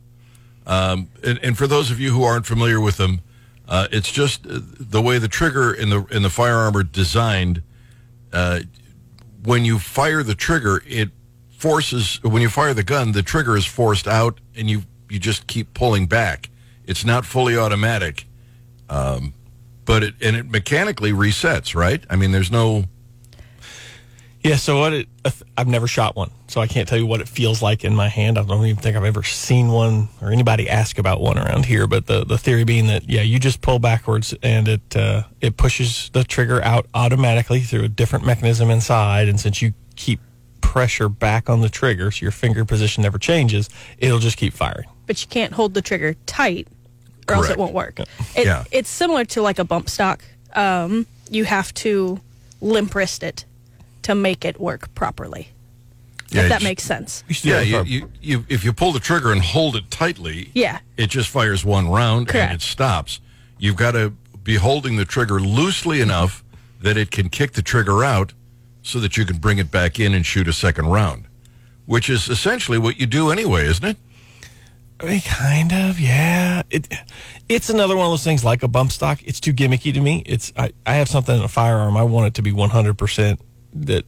Um, 0.65 1.09
and, 1.23 1.39
and, 1.41 1.57
for 1.57 1.65
those 1.65 1.89
of 1.89 1.99
you 1.99 2.11
who 2.11 2.23
aren't 2.23 2.45
familiar 2.45 2.79
with 2.79 2.97
them, 2.97 3.21
uh, 3.69 3.87
it's 3.91 4.11
just 4.11 4.47
uh, 4.47 4.59
the 4.59 5.01
way 5.01 5.19
the 5.19 5.27
trigger 5.27 5.71
in 5.71 5.91
the 5.91 6.03
in 6.05 6.23
the 6.23 6.29
firearm 6.29 6.75
are 6.75 6.83
designed. 6.83 7.61
Uh, 8.33 8.61
when 9.43 9.63
you 9.63 9.77
fire 9.77 10.23
the 10.23 10.35
trigger, 10.35 10.83
it 10.87 11.11
forces 11.51 12.19
when 12.23 12.41
you 12.41 12.49
fire 12.49 12.73
the 12.73 12.83
gun, 12.83 13.11
the 13.11 13.21
trigger 13.21 13.55
is 13.55 13.65
forced 13.65 14.07
out, 14.07 14.39
and 14.55 14.69
you 14.69 14.81
you 15.07 15.19
just 15.19 15.45
keep 15.45 15.75
pulling 15.75 16.07
back. 16.07 16.49
It's 16.85 17.05
not 17.05 17.25
fully 17.25 17.55
automatic, 17.55 18.25
um, 18.89 19.35
but 19.85 20.01
it 20.01 20.15
and 20.19 20.35
it 20.35 20.49
mechanically 20.49 21.11
resets. 21.11 21.75
Right? 21.75 22.03
I 22.09 22.15
mean, 22.15 22.31
there's 22.31 22.51
no. 22.51 22.85
Yeah. 24.43 24.55
So 24.55 24.79
what? 24.79 24.93
It, 24.93 25.07
I've 25.57 25.67
never 25.67 25.87
shot 25.87 26.15
one, 26.15 26.31
so 26.47 26.61
I 26.61 26.67
can't 26.67 26.87
tell 26.87 26.97
you 26.97 27.05
what 27.05 27.19
it 27.19 27.27
feels 27.27 27.61
like 27.61 27.83
in 27.83 27.95
my 27.95 28.07
hand. 28.07 28.37
I 28.37 28.43
don't 28.43 28.65
even 28.65 28.81
think 28.81 28.95
I've 28.95 29.03
ever 29.03 29.23
seen 29.23 29.69
one 29.69 30.07
or 30.21 30.31
anybody 30.31 30.69
ask 30.69 30.97
about 30.97 31.19
one 31.19 31.37
around 31.37 31.65
here. 31.65 31.87
But 31.87 32.07
the 32.07 32.23
the 32.25 32.37
theory 32.37 32.63
being 32.63 32.87
that 32.87 33.09
yeah, 33.09 33.21
you 33.21 33.39
just 33.39 33.61
pull 33.61 33.79
backwards 33.79 34.33
and 34.41 34.67
it 34.67 34.95
uh, 34.95 35.23
it 35.41 35.57
pushes 35.57 36.09
the 36.13 36.23
trigger 36.23 36.63
out 36.63 36.87
automatically 36.93 37.59
through 37.59 37.83
a 37.83 37.89
different 37.89 38.25
mechanism 38.25 38.69
inside, 38.69 39.27
and 39.27 39.39
since 39.39 39.61
you 39.61 39.73
keep 39.95 40.21
pressure 40.61 41.09
back 41.09 41.49
on 41.49 41.61
the 41.61 41.69
trigger 41.69 42.11
so 42.11 42.21
your 42.21 42.31
finger 42.31 42.63
position 42.63 43.03
never 43.03 43.17
changes, 43.17 43.69
it'll 43.97 44.19
just 44.19 44.37
keep 44.37 44.53
firing. 44.53 44.87
But 45.07 45.21
you 45.21 45.27
can't 45.27 45.51
hold 45.51 45.73
the 45.73 45.81
trigger 45.81 46.13
tight 46.25 46.67
or 46.67 47.35
Correct. 47.35 47.37
else 47.37 47.49
it 47.49 47.57
won't 47.57 47.73
work. 47.73 47.99
It, 47.99 48.45
yeah. 48.45 48.63
It's 48.71 48.89
similar 48.89 49.25
to 49.25 49.41
like 49.41 49.59
a 49.59 49.63
bump 49.63 49.89
stock. 49.89 50.23
Um, 50.53 51.07
you 51.29 51.43
have 51.43 51.73
to 51.75 52.21
limp 52.61 52.95
wrist 52.95 53.23
it 53.23 53.45
to 54.09 54.15
make 54.15 54.45
it 54.45 54.59
work 54.59 54.93
properly. 54.95 55.49
Yeah, 56.31 56.43
if 56.43 56.49
that 56.49 56.63
makes 56.63 56.83
sense. 56.83 57.23
Yeah, 57.27 57.61
you, 57.61 57.83
you, 57.83 58.11
you, 58.21 58.45
if 58.49 58.63
you 58.63 58.71
pull 58.71 58.91
the 58.91 58.99
trigger 58.99 59.31
and 59.31 59.41
hold 59.41 59.75
it 59.75 59.89
tightly, 59.89 60.51
yeah. 60.53 60.79
it 60.95 61.09
just 61.09 61.29
fires 61.29 61.65
one 61.65 61.89
round 61.89 62.27
Correct. 62.27 62.51
and 62.51 62.61
it 62.61 62.63
stops. 62.63 63.19
You've 63.57 63.75
got 63.75 63.91
to 63.91 64.13
be 64.43 64.55
holding 64.55 64.97
the 64.97 65.05
trigger 65.05 65.39
loosely 65.39 66.01
enough 66.01 66.43
that 66.81 66.97
it 66.97 67.09
can 67.11 67.29
kick 67.29 67.53
the 67.53 67.61
trigger 67.61 68.03
out 68.03 68.33
so 68.83 68.99
that 68.99 69.17
you 69.17 69.25
can 69.25 69.37
bring 69.37 69.57
it 69.57 69.71
back 69.71 69.99
in 69.99 70.13
and 70.13 70.25
shoot 70.25 70.47
a 70.47 70.53
second 70.53 70.87
round, 70.87 71.25
which 71.85 72.09
is 72.09 72.29
essentially 72.29 72.77
what 72.77 72.99
you 72.99 73.07
do 73.07 73.31
anyway, 73.31 73.65
isn't 73.65 73.85
it? 73.85 73.97
I 74.99 75.05
mean, 75.05 75.21
kind 75.21 75.71
of, 75.71 75.99
yeah. 75.99 76.61
It, 76.69 76.93
it's 77.47 77.69
another 77.69 77.95
one 77.95 78.05
of 78.05 78.11
those 78.11 78.23
things 78.23 78.43
like 78.43 78.63
a 78.63 78.67
bump 78.67 78.91
stock. 78.91 79.19
It's 79.23 79.39
too 79.39 79.53
gimmicky 79.53 79.93
to 79.93 79.99
me. 80.01 80.23
It's 80.25 80.53
I, 80.55 80.73
I 80.85 80.95
have 80.95 81.07
something 81.07 81.35
in 81.35 81.41
a 81.41 81.47
firearm. 81.47 81.97
I 81.97 82.03
want 82.03 82.27
it 82.27 82.33
to 82.35 82.41
be 82.41 82.51
100% 82.51 83.39
that 83.73 84.05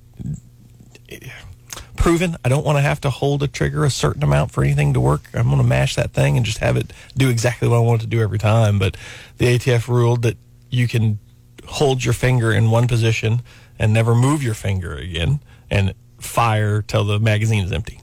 proven. 2.02 2.36
I 2.44 2.50
don't 2.50 2.66
want 2.66 2.78
to 2.78 2.82
have 2.82 3.00
to 3.02 3.10
hold 3.10 3.44
a 3.44 3.48
trigger 3.48 3.86
a 3.86 3.90
certain 3.90 4.24
amount 4.24 4.52
for 4.52 4.64
anything 4.64 4.94
to 4.94 5.00
work. 5.00 5.22
I'm 5.34 5.46
going 5.46 5.58
to 5.58 5.64
mash 5.64 5.96
that 5.96 6.14
thing 6.14 6.36
and 6.36 6.46
just 6.46 6.58
have 6.58 6.76
it 6.76 6.92
do 7.16 7.30
exactly 7.30 7.68
what 7.68 7.78
I 7.78 7.82
want 7.82 8.02
it 8.02 8.06
to 8.06 8.10
do 8.10 8.22
every 8.22 8.40
time. 8.40 8.80
But 8.80 8.98
the 9.38 9.46
ATF 9.46 9.88
ruled 9.88 10.24
that 10.24 10.38
you 10.70 10.88
can 10.88 11.20
hold 11.66 12.04
your 12.04 12.14
finger 12.14 12.52
in 12.52 12.72
one 12.72 12.88
position 12.88 13.44
and 13.78 13.94
never 13.94 14.16
move 14.16 14.42
your 14.42 14.54
finger 14.54 14.96
again 14.96 15.42
and 15.70 15.94
fire 16.20 16.82
till 16.82 17.04
the 17.04 17.20
magazine 17.20 17.64
is 17.64 17.72
empty. 17.72 18.02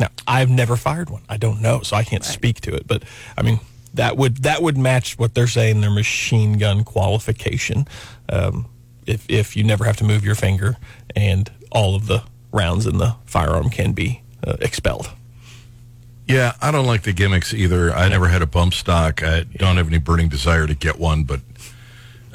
Now, 0.00 0.08
I've 0.26 0.50
never 0.50 0.76
fired 0.76 1.10
one. 1.10 1.22
I 1.28 1.36
don't 1.36 1.60
know, 1.60 1.80
so 1.82 1.96
I 1.96 2.04
can't 2.04 2.24
right. 2.24 2.32
speak 2.32 2.60
to 2.62 2.74
it. 2.74 2.86
But 2.86 3.04
I 3.36 3.42
mean, 3.42 3.60
that 3.94 4.16
would 4.16 4.38
that 4.38 4.62
would 4.62 4.78
match 4.78 5.18
what 5.18 5.34
they're 5.34 5.46
saying 5.46 5.80
their 5.80 5.90
machine 5.90 6.58
gun 6.58 6.82
qualification. 6.82 7.86
Um, 8.28 8.66
if 9.06 9.28
if 9.28 9.56
you 9.56 9.64
never 9.64 9.84
have 9.84 9.96
to 9.98 10.04
move 10.04 10.24
your 10.24 10.34
finger 10.34 10.76
and 11.14 11.50
all 11.70 11.94
of 11.94 12.06
the 12.06 12.22
rounds 12.52 12.86
in 12.86 12.98
the 12.98 13.16
firearm 13.24 13.70
can 13.70 13.92
be 13.92 14.22
uh, 14.46 14.56
expelled. 14.60 15.10
Yeah, 16.26 16.54
I 16.62 16.70
don't 16.70 16.86
like 16.86 17.02
the 17.02 17.12
gimmicks 17.12 17.52
either. 17.52 17.92
I 17.92 18.08
never 18.08 18.28
had 18.28 18.42
a 18.42 18.46
bump 18.46 18.74
stock. 18.74 19.22
I 19.22 19.42
don't 19.42 19.76
have 19.76 19.88
any 19.88 19.98
burning 19.98 20.28
desire 20.28 20.66
to 20.66 20.74
get 20.74 20.98
one, 20.98 21.24
but 21.24 21.40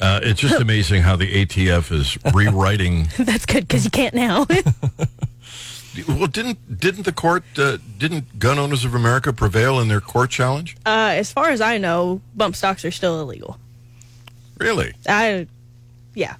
uh, 0.00 0.20
it's 0.22 0.40
just 0.40 0.60
amazing 0.60 1.02
how 1.02 1.16
the 1.16 1.46
ATF 1.46 1.90
is 1.92 2.18
rewriting. 2.34 3.08
That's 3.18 3.46
good 3.46 3.66
because 3.66 3.84
you 3.84 3.90
can't 3.90 4.14
now. 4.14 4.46
well, 6.08 6.26
didn't 6.26 6.78
didn't 6.80 7.04
the 7.04 7.12
court 7.12 7.44
uh, 7.56 7.78
didn't 7.96 8.38
Gun 8.38 8.58
Owners 8.58 8.84
of 8.84 8.94
America 8.94 9.32
prevail 9.32 9.80
in 9.80 9.88
their 9.88 10.00
court 10.00 10.30
challenge? 10.30 10.76
Uh, 10.84 11.14
as 11.14 11.32
far 11.32 11.48
as 11.50 11.60
I 11.60 11.78
know, 11.78 12.20
bump 12.36 12.56
stocks 12.56 12.84
are 12.84 12.90
still 12.90 13.20
illegal. 13.20 13.58
Really? 14.58 14.92
I, 15.08 15.46
yeah. 16.14 16.36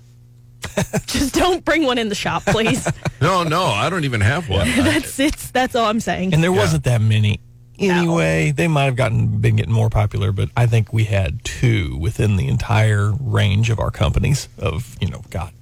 Just 1.07 1.35
don't 1.35 1.65
bring 1.65 1.85
one 1.85 1.99
in 1.99 2.09
the 2.09 2.15
shop, 2.15 2.45
please. 2.47 2.91
no, 3.21 3.43
no, 3.43 3.65
I 3.65 3.91
don't 3.91 4.05
even 4.05 4.21
have 4.21 4.49
one. 4.49 4.69
that's 4.77 5.19
it's. 5.19 5.51
That's 5.51 5.75
all 5.75 5.87
I'm 5.87 6.01
saying. 6.01 6.35
And 6.35 6.43
there 6.43 6.53
yeah. 6.53 6.59
wasn't 6.59 6.85
that 6.85 7.01
many 7.01 7.41
anyway. 7.79 8.47
No. 8.47 8.53
They 8.53 8.69
might 8.69 8.85
have 8.85 8.97
gotten 8.97 9.39
been 9.39 9.57
getting 9.57 9.73
more 9.73 9.91
popular, 9.91 10.33
but 10.33 10.51
I 10.57 10.67
think 10.67 10.93
we 10.93 11.05
had 11.05 11.45
two 11.45 11.97
within 11.99 12.37
the 12.37 12.49
entire 12.49 13.13
range 13.21 13.71
of 13.71 13.79
our 13.79 13.91
companies. 13.91 14.49
Of 14.59 14.97
you 15.01 15.09
know, 15.09 15.23
God, 15.31 15.53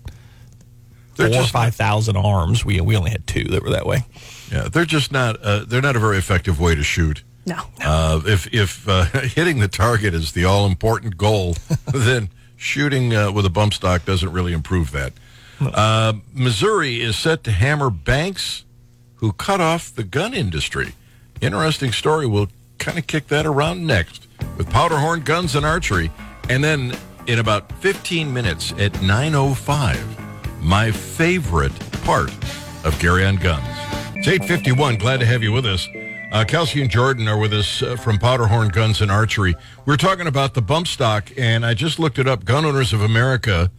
they're 1.16 1.31
four 1.31 1.42
or 1.42 1.47
five 1.47 1.75
thousand 1.75 2.16
arms. 2.16 2.64
We 2.64 2.81
we 2.81 2.97
only 2.97 3.11
had 3.11 3.27
two 3.27 3.45
that 3.45 3.62
were 3.62 3.71
that 3.71 3.87
way. 3.87 4.05
Yeah, 4.51 4.69
they're 4.69 4.85
just 4.85 5.12
not. 5.12 5.40
Uh, 5.42 5.64
they're 5.66 5.83
not 5.83 5.97
a 5.97 6.01
very 6.01 6.19
effective 6.19 6.61
way 6.61 6.75
to 6.75 6.83
shoot. 6.83 7.23
No. 7.47 7.62
Uh, 7.81 8.21
if 8.27 8.53
if 8.53 8.88
uh, 8.88 9.05
hitting 9.05 9.61
the 9.61 9.69
target 9.69 10.14
is 10.14 10.33
the 10.33 10.45
all 10.45 10.66
important 10.66 11.16
goal, 11.16 11.57
then 11.87 12.29
shooting 12.57 13.14
uh, 13.14 13.31
with 13.31 13.47
a 13.47 13.51
bump 13.51 13.75
stock 13.75 14.05
doesn't 14.05 14.33
really 14.33 14.53
improve 14.53 14.92
that. 14.92 15.12
Uh, 15.61 16.14
Missouri 16.35 17.01
is 17.01 17.16
set 17.16 17.45
to 17.45 17.51
hammer 17.51 17.90
banks 17.90 18.64
who 19.16 19.33
cut 19.33 19.61
off 19.61 19.95
the 19.95 20.05
gun 20.05 20.35
industry. 20.35 20.95
Interesting 21.40 21.92
story. 21.92 22.27
We'll 22.27 22.49
kind 22.79 22.99
of 22.99 23.07
kick 23.07 23.29
that 23.29 23.47
around 23.47 23.87
next 23.87 24.27
with 24.57 24.69
Powderhorn 24.69 25.25
Guns 25.25 25.57
and 25.57 25.64
Archery. 25.64 26.11
And 26.49 26.62
then 26.62 26.97
in 27.27 27.38
about 27.38 27.73
15 27.81 28.33
minutes 28.33 28.73
at 28.73 28.92
9.05, 28.92 30.62
my 30.62 30.90
favorite 30.90 31.73
part 32.05 32.31
of 32.85 32.97
Gary 33.01 33.25
on 33.25 33.37
Guns. 33.37 33.66
It's 34.16 34.29
851. 34.29 34.97
Glad 34.97 35.21
to 35.21 35.27
have 35.27 35.42
you 35.42 35.53
with 35.53 35.66
us. 35.66 35.88
Uh, 36.33 36.45
Kelsey 36.45 36.83
and 36.83 36.91
Jordan 36.91 37.29
are 37.29 37.39
with 37.39 37.53
us 37.53 37.83
uh, 37.83 37.95
from 37.97 38.19
Powderhorn 38.19 38.71
Guns 38.71 39.01
and 39.01 39.12
Archery. 39.12 39.55
We're 39.85 39.97
talking 39.97 40.27
about 40.27 40.55
the 40.55 40.62
bump 40.62 40.89
stock, 40.89 41.31
and 41.37 41.65
I 41.65 41.73
just 41.73 42.01
looked 42.01 42.19
it 42.19 42.27
up. 42.27 42.45
Gun 42.45 42.65
Owners 42.65 42.93
of 42.93 43.01
America 43.01 43.71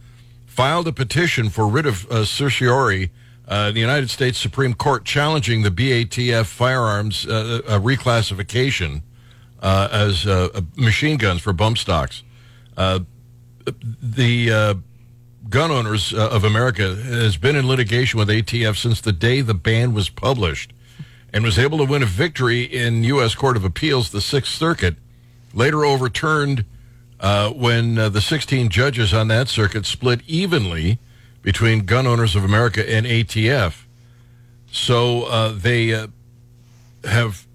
filed 0.46 0.88
a 0.88 0.92
petition 0.92 1.50
for 1.50 1.68
writ 1.68 1.84
of 1.84 2.10
uh, 2.10 2.24
certiorari 2.24 3.10
uh, 3.48 3.70
the 3.70 3.80
United 3.80 4.10
States 4.10 4.38
Supreme 4.38 4.74
Court 4.74 5.04
challenging 5.04 5.62
the 5.62 5.70
BATF 5.70 6.46
firearms 6.46 7.26
uh, 7.26 7.62
uh, 7.66 7.78
reclassification 7.78 9.02
uh, 9.60 9.88
as 9.90 10.26
machine 10.76 11.16
guns 11.16 11.40
for 11.40 11.52
bump 11.52 11.78
stocks. 11.78 12.22
the 12.76 14.82
Gun 15.48 15.70
Owners 15.70 16.12
of 16.12 16.44
America 16.44 16.96
has 16.96 17.38
been 17.38 17.56
in 17.56 17.66
litigation 17.66 18.18
with 18.18 18.28
ATF 18.28 18.76
since 18.76 19.00
the 19.00 19.12
day 19.12 19.40
the 19.40 19.54
ban 19.54 19.94
was 19.94 20.10
published 20.10 20.74
and 21.32 21.44
was 21.44 21.58
able 21.58 21.78
to 21.78 21.84
win 21.84 22.02
a 22.02 22.06
victory 22.06 22.62
in 22.62 23.04
U.S. 23.04 23.34
Court 23.34 23.56
of 23.56 23.64
Appeals, 23.64 24.10
the 24.10 24.20
Sixth 24.20 24.52
Circuit, 24.52 24.96
later 25.52 25.84
overturned 25.84 26.64
uh, 27.20 27.50
when 27.50 27.98
uh, 27.98 28.08
the 28.08 28.20
16 28.20 28.68
judges 28.68 29.12
on 29.12 29.28
that 29.28 29.48
circuit 29.48 29.84
split 29.86 30.20
evenly 30.26 30.98
between 31.42 31.80
Gun 31.80 32.06
Owners 32.06 32.36
of 32.36 32.44
America 32.44 32.88
and 32.88 33.06
ATF. 33.06 33.84
So 34.70 35.24
uh, 35.24 35.52
they 35.54 35.94
uh, 35.94 36.08
have, 37.04 37.46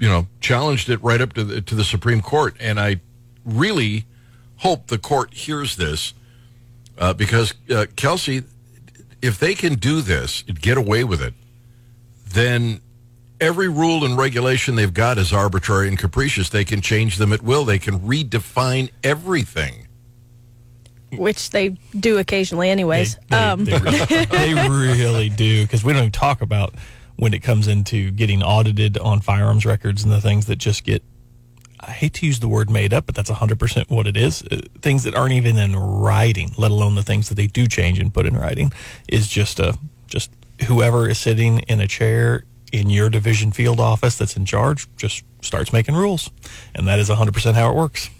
you 0.00 0.08
know, 0.08 0.26
challenged 0.40 0.88
it 0.88 1.02
right 1.02 1.20
up 1.20 1.32
to 1.34 1.44
the, 1.44 1.60
to 1.62 1.74
the 1.74 1.84
Supreme 1.84 2.20
Court. 2.20 2.56
And 2.60 2.78
I 2.78 3.00
really 3.44 4.06
hope 4.58 4.88
the 4.88 4.98
court 4.98 5.34
hears 5.34 5.76
this 5.76 6.14
uh, 6.98 7.12
because, 7.12 7.54
uh, 7.70 7.86
Kelsey, 7.96 8.42
if 9.22 9.38
they 9.38 9.54
can 9.54 9.74
do 9.74 10.00
this 10.00 10.42
get 10.42 10.76
away 10.76 11.04
with 11.04 11.22
it, 11.22 11.34
then 12.36 12.80
every 13.40 13.68
rule 13.68 14.04
and 14.04 14.16
regulation 14.16 14.76
they've 14.76 14.92
got 14.92 15.18
is 15.18 15.32
arbitrary 15.32 15.88
and 15.88 15.98
capricious. 15.98 16.48
They 16.50 16.64
can 16.64 16.80
change 16.80 17.16
them 17.16 17.32
at 17.32 17.42
will. 17.42 17.64
They 17.64 17.78
can 17.78 18.00
redefine 18.00 18.90
everything. 19.02 19.88
Which 21.12 21.50
they 21.50 21.70
do 21.98 22.18
occasionally, 22.18 22.68
anyways. 22.68 23.16
They, 23.16 23.22
they, 23.30 23.36
um. 23.36 23.64
they, 23.64 23.78
really, 23.78 24.24
they 24.26 24.54
really 24.68 25.28
do 25.30 25.62
because 25.62 25.82
we 25.82 25.92
don't 25.92 26.02
even 26.02 26.12
talk 26.12 26.42
about 26.42 26.74
when 27.16 27.32
it 27.32 27.42
comes 27.42 27.68
into 27.68 28.10
getting 28.10 28.42
audited 28.42 28.98
on 28.98 29.20
firearms 29.20 29.64
records 29.64 30.04
and 30.04 30.12
the 30.12 30.20
things 30.20 30.46
that 30.46 30.56
just 30.56 30.84
get. 30.84 31.02
I 31.78 31.90
hate 31.90 32.14
to 32.14 32.26
use 32.26 32.40
the 32.40 32.48
word 32.48 32.70
made 32.70 32.92
up, 32.92 33.06
but 33.06 33.14
that's 33.14 33.30
100% 33.30 33.90
what 33.90 34.06
it 34.06 34.16
is. 34.16 34.42
Uh, 34.42 34.62
things 34.80 35.04
that 35.04 35.14
aren't 35.14 35.34
even 35.34 35.56
in 35.58 35.76
writing, 35.76 36.52
let 36.56 36.70
alone 36.70 36.94
the 36.94 37.02
things 37.02 37.28
that 37.28 37.34
they 37.34 37.46
do 37.46 37.66
change 37.66 37.98
and 37.98 38.12
put 38.12 38.26
in 38.26 38.34
writing, 38.36 38.72
is 39.08 39.28
just 39.28 39.60
a 39.60 39.78
just 40.06 40.30
whoever 40.64 41.08
is 41.08 41.18
sitting 41.18 41.58
in 41.60 41.80
a 41.80 41.86
chair 41.86 42.44
in 42.72 42.90
your 42.90 43.08
division 43.10 43.52
field 43.52 43.78
office 43.80 44.16
that's 44.16 44.36
in 44.36 44.44
charge 44.44 44.88
just 44.96 45.22
starts 45.42 45.72
making 45.72 45.94
rules. 45.94 46.30
And 46.74 46.86
that 46.88 46.98
is 46.98 47.08
100% 47.08 47.54
how 47.54 47.70
it 47.70 47.76
works. 47.76 48.10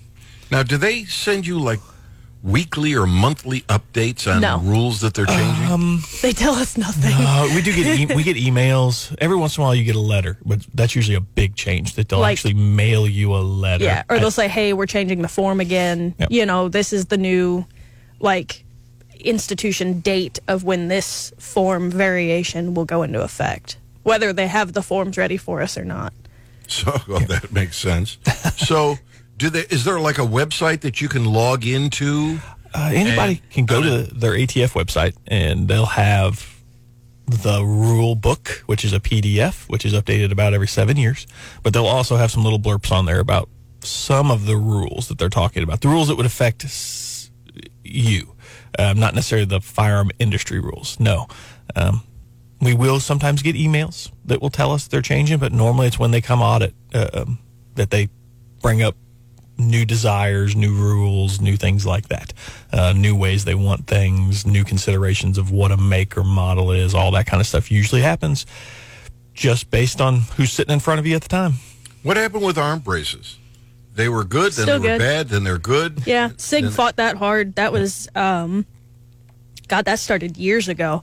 Now, 0.51 0.62
do 0.62 0.77
they 0.77 1.05
send 1.05 1.46
you 1.46 1.59
like 1.59 1.81
weekly 2.42 2.94
or 2.94 3.07
monthly 3.07 3.62
updates 3.62 4.33
on 4.33 4.40
No. 4.40 4.59
rules 4.61 5.01
that 5.01 5.14
they're 5.14 5.27
changing? 5.27 5.66
Um, 5.66 6.05
They 6.22 6.33
tell 6.33 6.55
us 6.55 6.77
nothing. 6.77 7.12
Uh, 7.12 7.49
we 7.55 7.62
do 7.62 7.75
get 7.75 7.99
e- 7.99 8.14
we 8.14 8.22
get 8.22 8.37
emails 8.37 9.12
every 9.18 9.37
once 9.37 9.57
in 9.57 9.62
a 9.62 9.64
while. 9.64 9.75
You 9.75 9.83
get 9.85 9.96
a 9.96 10.01
letter, 10.01 10.38
but 10.44 10.64
that's 10.72 10.94
usually 10.94 11.16
a 11.16 11.20
big 11.20 11.57
change 11.57 11.94
that 11.94 12.09
they'll 12.09 12.20
Like- 12.20 12.35
actually 12.35 12.55
mail 12.55 13.09
you 13.09 13.35
a 13.35 13.38
letter. 13.42 13.83
Yeah, 13.85 14.05
or 14.09 14.16
I- 14.16 14.18
they'll 14.20 14.31
say, 14.31 14.46
"Hey, 14.46 14.72
we're 14.72 14.87
changing 14.87 15.22
the 15.22 15.29
form 15.29 15.59
again. 15.59 16.14
Yep. 16.20 16.29
You 16.31 16.46
know, 16.46 16.68
this 16.68 16.92
is 16.92 17.07
the 17.07 17.16
new 17.18 17.66
like 18.20 18.64
institution 19.26 20.00
date 20.00 20.38
of 20.48 20.64
when 20.64 20.88
this 20.88 21.32
form 21.38 21.90
variation 21.90 22.74
will 22.74 22.84
go 22.84 23.02
into 23.02 23.22
effect, 23.22 23.76
whether 24.02 24.32
they 24.32 24.46
have 24.46 24.72
the 24.72 24.82
forms 24.82 25.16
ready 25.18 25.36
for 25.36 25.60
us 25.62 25.76
or 25.76 25.84
not." 25.84 26.12
So 26.68 26.98
well, 27.08 27.20
that 27.20 27.52
makes 27.52 27.76
sense. 27.76 28.18
so, 28.56 28.96
do 29.36 29.50
they? 29.50 29.60
Is 29.70 29.84
there 29.84 30.00
like 30.00 30.18
a 30.18 30.26
website 30.26 30.80
that 30.80 31.00
you 31.00 31.08
can 31.08 31.24
log 31.24 31.64
into? 31.66 32.38
Uh, 32.74 32.90
anybody 32.92 33.40
And- 33.42 33.50
can 33.50 33.64
go 33.66 33.80
to 33.82 34.02
their 34.14 34.32
ATF 34.32 34.72
website 34.74 35.14
and 35.26 35.66
they'll 35.68 35.86
have 35.86 36.54
the 37.26 37.64
rule 37.64 38.14
book, 38.14 38.62
which 38.66 38.84
is 38.84 38.92
a 38.92 39.00
PDF, 39.00 39.68
which 39.68 39.84
is 39.84 39.92
updated 39.94 40.30
about 40.30 40.54
every 40.54 40.68
seven 40.68 40.96
years. 40.96 41.26
But 41.62 41.72
they'll 41.72 41.86
also 41.86 42.16
have 42.16 42.30
some 42.30 42.44
little 42.44 42.58
blurbs 42.60 42.92
on 42.92 43.06
there 43.06 43.18
about 43.18 43.48
some 43.80 44.30
of 44.30 44.46
the 44.46 44.56
rules 44.56 45.08
that 45.08 45.18
they're 45.18 45.28
talking 45.28 45.62
about, 45.62 45.80
the 45.80 45.88
rules 45.88 46.08
that 46.08 46.16
would 46.16 46.26
affect 46.26 46.66
you, 47.84 48.34
um, 48.78 48.98
not 48.98 49.14
necessarily 49.14 49.46
the 49.46 49.60
firearm 49.60 50.10
industry 50.18 50.60
rules. 50.60 50.98
No. 51.00 51.26
Um, 51.74 52.02
we 52.60 52.74
will 52.74 53.00
sometimes 53.00 53.42
get 53.42 53.54
emails 53.54 54.10
that 54.24 54.40
will 54.40 54.50
tell 54.50 54.72
us 54.72 54.88
they're 54.88 55.02
changing, 55.02 55.38
but 55.38 55.52
normally 55.52 55.86
it's 55.86 55.98
when 55.98 56.10
they 56.10 56.20
come 56.20 56.40
audit 56.40 56.74
uh, 56.94 57.08
um, 57.12 57.38
that 57.74 57.90
they 57.90 58.08
bring 58.62 58.82
up 58.82 58.96
new 59.58 59.84
desires, 59.84 60.54
new 60.54 60.74
rules, 60.74 61.40
new 61.40 61.56
things 61.56 61.86
like 61.86 62.08
that, 62.08 62.32
uh, 62.72 62.92
new 62.94 63.16
ways 63.16 63.44
they 63.44 63.54
want 63.54 63.86
things, 63.86 64.46
new 64.46 64.64
considerations 64.64 65.38
of 65.38 65.50
what 65.50 65.70
a 65.72 65.76
make 65.76 66.16
or 66.16 66.24
model 66.24 66.72
is, 66.72 66.94
all 66.94 67.10
that 67.10 67.26
kind 67.26 67.40
of 67.40 67.46
stuff 67.46 67.70
usually 67.70 68.02
happens 68.02 68.46
just 69.36 69.70
based 69.70 70.00
on 70.00 70.20
who's 70.36 70.52
sitting 70.52 70.72
in 70.72 70.80
front 70.80 70.98
of 70.98 71.06
you 71.06 71.14
at 71.14 71.22
the 71.22 71.28
time. 71.28 71.54
What 72.02 72.16
happened 72.16 72.44
with 72.44 72.58
arm 72.58 72.80
braces? 72.80 73.38
They 73.96 74.09
were 74.09 74.24
good, 74.24 74.52
then 74.52 74.64
Still 74.66 74.78
they 74.78 74.88
were 74.92 74.98
good. 74.98 75.04
bad, 75.04 75.28
then 75.30 75.42
they're 75.44 75.59
good. 75.59 76.02
Yeah, 76.06 76.30
Sig 76.37 76.64
Then- 76.64 76.72
fought 76.72 76.96
that 76.96 77.16
hard. 77.16 77.54
That 77.56 77.72
was, 77.72 78.09
um, 78.14 78.66
God, 79.68 79.87
that 79.87 79.98
started 79.98 80.37
years 80.37 80.68
ago. 80.68 81.02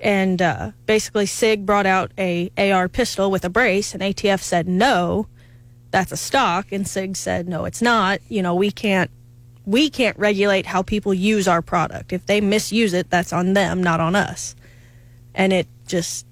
And 0.00 0.42
uh, 0.42 0.72
basically, 0.86 1.24
Sig 1.26 1.64
brought 1.64 1.86
out 1.86 2.12
a 2.18 2.50
AR 2.58 2.88
pistol 2.88 3.30
with 3.30 3.44
a 3.44 3.48
brace, 3.48 3.94
and 3.94 4.02
ATF 4.02 4.42
said 4.42 4.68
no, 4.68 5.26
that's 5.90 6.12
a 6.12 6.16
stock. 6.16 6.70
And 6.72 6.86
Sig 6.86 7.16
said 7.16 7.48
no, 7.48 7.64
it's 7.64 7.80
not. 7.80 8.20
You 8.28 8.42
know, 8.42 8.54
we 8.54 8.70
can't 8.70 9.10
we 9.64 9.88
can't 9.88 10.18
regulate 10.18 10.66
how 10.66 10.82
people 10.82 11.14
use 11.14 11.48
our 11.48 11.62
product. 11.62 12.12
If 12.12 12.26
they 12.26 12.42
misuse 12.42 12.92
it, 12.92 13.08
that's 13.08 13.32
on 13.32 13.54
them, 13.54 13.82
not 13.82 13.98
on 14.00 14.14
us. 14.14 14.54
And 15.34 15.52
it 15.54 15.66
just 15.86 16.26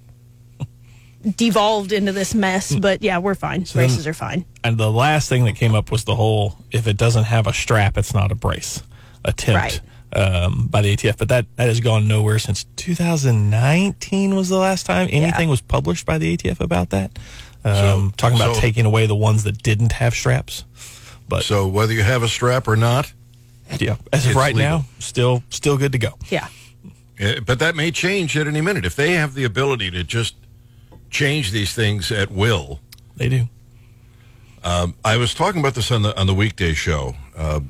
devolved 1.37 1.93
into 1.93 2.13
this 2.13 2.35
mess. 2.35 2.75
But 2.75 3.03
yeah, 3.03 3.19
we're 3.19 3.35
fine. 3.35 3.63
then- 3.65 3.73
Braces 3.75 4.07
are 4.07 4.15
fine. 4.15 4.45
And 4.65 4.79
the 4.79 4.91
last 4.91 5.29
thing 5.29 5.45
that 5.45 5.57
came 5.57 5.75
up 5.75 5.91
was 5.91 6.05
the 6.05 6.15
whole 6.17 6.57
if 6.71 6.87
it 6.87 6.97
doesn't 6.97 7.25
have 7.25 7.47
a 7.47 7.53
strap, 7.53 7.97
it's 7.99 8.15
not 8.15 8.31
a 8.33 8.35
brace 8.35 8.83
attempt 9.25 9.81
um, 10.15 10.67
by 10.69 10.83
the 10.83 10.97
ATF. 10.97 11.17
But 11.19 11.29
that, 11.29 11.47
that 11.57 11.67
has 11.69 11.81
gone 11.81 12.07
nowhere 12.09 12.39
since 12.39 12.65
2019 12.77 14.35
was 14.35 14.49
the 14.49 14.57
last 14.59 14.87
time 14.87 15.09
anything 15.11 15.49
was 15.49 15.61
published 15.61 16.07
by 16.07 16.19
the 16.19 16.37
ATF 16.37 16.61
about 16.61 16.91
that. 16.91 17.11
Um, 17.65 17.75
So- 17.75 18.13
talking 18.17 18.37
about 18.39 18.55
so- 18.57 18.61
taking 18.61 18.87
away 18.87 19.07
the 19.07 19.17
ones 19.17 19.45
that 19.45 19.63
didn't 19.63 19.93
have 19.93 20.15
straps. 20.15 20.65
But 21.29 21.45
So 21.45 21.67
whether 21.69 21.93
you 21.93 22.03
have 22.03 22.23
a 22.23 22.29
strap 22.29 22.69
or 22.69 22.77
not, 22.77 23.13
yeah, 23.79 23.97
as 24.13 24.27
of 24.27 24.37
right 24.37 24.55
legal. 24.55 24.71
now, 24.81 24.85
still 24.99 25.43
still 25.49 25.79
good 25.79 25.93
to 25.93 25.99
go. 25.99 26.15
Yeah. 26.29 26.49
eh, 27.19 27.41
but 27.41 27.59
that 27.61 27.75
may 27.75 27.91
change 27.91 28.37
at 28.37 28.47
any 28.47 28.61
minute. 28.61 28.85
If 28.85 28.97
they 28.97 29.13
have 29.13 29.33
the 29.35 29.45
ability 29.45 29.91
to 29.93 30.05
just 30.05 30.35
change 31.12 31.53
these 31.53 31.72
things 31.75 32.11
at 32.11 32.33
will, 32.33 32.81
They 33.16 33.29
do. 33.29 33.48
I 35.05 35.16
was 35.16 35.35
talking 35.35 35.61
about 35.61 35.75
this 35.75 35.92
on 35.92 36.03
the 36.03 36.18
on 36.18 36.27
the 36.27 36.35
weekday 36.35 36.72
show. 36.72 37.14
Uh, 37.37 37.61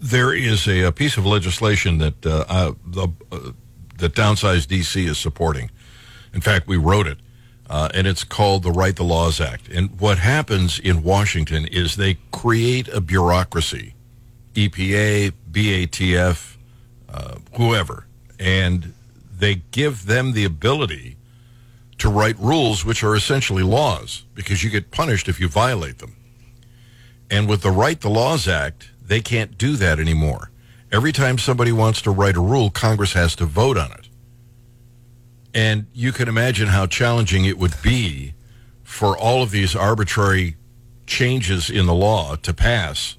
there 0.00 0.34
is 0.34 0.66
a, 0.66 0.82
a 0.82 0.92
piece 0.92 1.16
of 1.16 1.26
legislation 1.26 1.98
that 1.98 2.26
uh, 2.26 2.44
uh, 2.48 2.72
the 2.84 3.08
uh, 3.30 3.52
that 3.98 4.14
Downsize 4.14 4.66
DC 4.66 5.06
is 5.08 5.18
supporting. 5.18 5.70
In 6.32 6.40
fact, 6.40 6.66
we 6.66 6.76
wrote 6.76 7.06
it, 7.06 7.18
uh, 7.68 7.88
and 7.94 8.06
it's 8.06 8.24
called 8.24 8.62
the 8.64 8.72
Write 8.72 8.96
the 8.96 9.04
Laws 9.04 9.40
Act. 9.40 9.68
And 9.68 10.00
what 10.00 10.18
happens 10.18 10.78
in 10.78 11.02
Washington 11.02 11.66
is 11.66 11.96
they 11.96 12.18
create 12.32 12.88
a 12.88 13.00
bureaucracy, 13.00 13.94
EPA, 14.54 15.32
BATF, 15.50 16.56
uh, 17.08 17.36
whoever, 17.56 18.06
and 18.38 18.92
they 19.32 19.56
give 19.70 20.06
them 20.06 20.32
the 20.32 20.44
ability 20.44 21.16
to 22.04 22.10
write 22.10 22.38
rules 22.38 22.84
which 22.84 23.02
are 23.02 23.16
essentially 23.16 23.62
laws 23.62 24.26
because 24.34 24.62
you 24.62 24.68
get 24.68 24.90
punished 24.90 25.26
if 25.26 25.40
you 25.40 25.48
violate 25.48 26.00
them. 26.00 26.14
And 27.30 27.48
with 27.48 27.62
the 27.62 27.70
Write 27.70 28.02
the 28.02 28.10
Laws 28.10 28.46
Act, 28.46 28.90
they 29.02 29.22
can't 29.22 29.56
do 29.56 29.74
that 29.76 29.98
anymore. 29.98 30.50
Every 30.92 31.12
time 31.12 31.38
somebody 31.38 31.72
wants 31.72 32.02
to 32.02 32.10
write 32.10 32.36
a 32.36 32.42
rule, 32.42 32.68
Congress 32.68 33.14
has 33.14 33.34
to 33.36 33.46
vote 33.46 33.78
on 33.78 33.90
it. 33.92 34.10
And 35.54 35.86
you 35.94 36.12
can 36.12 36.28
imagine 36.28 36.68
how 36.68 36.84
challenging 36.84 37.46
it 37.46 37.56
would 37.56 37.80
be 37.82 38.34
for 38.82 39.16
all 39.16 39.42
of 39.42 39.50
these 39.50 39.74
arbitrary 39.74 40.56
changes 41.06 41.70
in 41.70 41.86
the 41.86 41.94
law 41.94 42.36
to 42.36 42.52
pass 42.52 43.16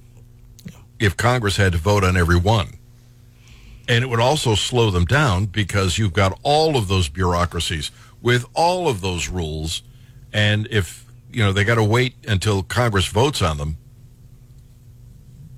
if 1.00 1.18
Congress 1.18 1.58
had 1.58 1.72
to 1.72 1.80
vote 1.80 2.04
on 2.04 2.16
every 2.16 2.38
one. 2.38 2.78
And 3.88 4.04
it 4.04 4.08
would 4.08 4.20
also 4.20 4.54
slow 4.54 4.92
them 4.92 5.06
down 5.06 5.48
because 5.48 5.98
you've 5.98 6.14
got 6.14 6.40
all 6.44 6.78
of 6.78 6.88
those 6.88 7.10
bureaucracies 7.10 7.90
with 8.26 8.44
all 8.56 8.90
of 8.90 9.02
those 9.02 9.30
rules. 9.30 9.84
And 10.34 10.68
if, 10.72 11.06
you 11.32 11.44
know, 11.44 11.54
they 11.54 11.64
got 11.64 11.76
to 11.76 11.84
wait 11.84 12.16
until 12.28 12.64
Congress 12.64 13.06
votes 13.06 13.40
on 13.40 13.60
them, 13.60 13.78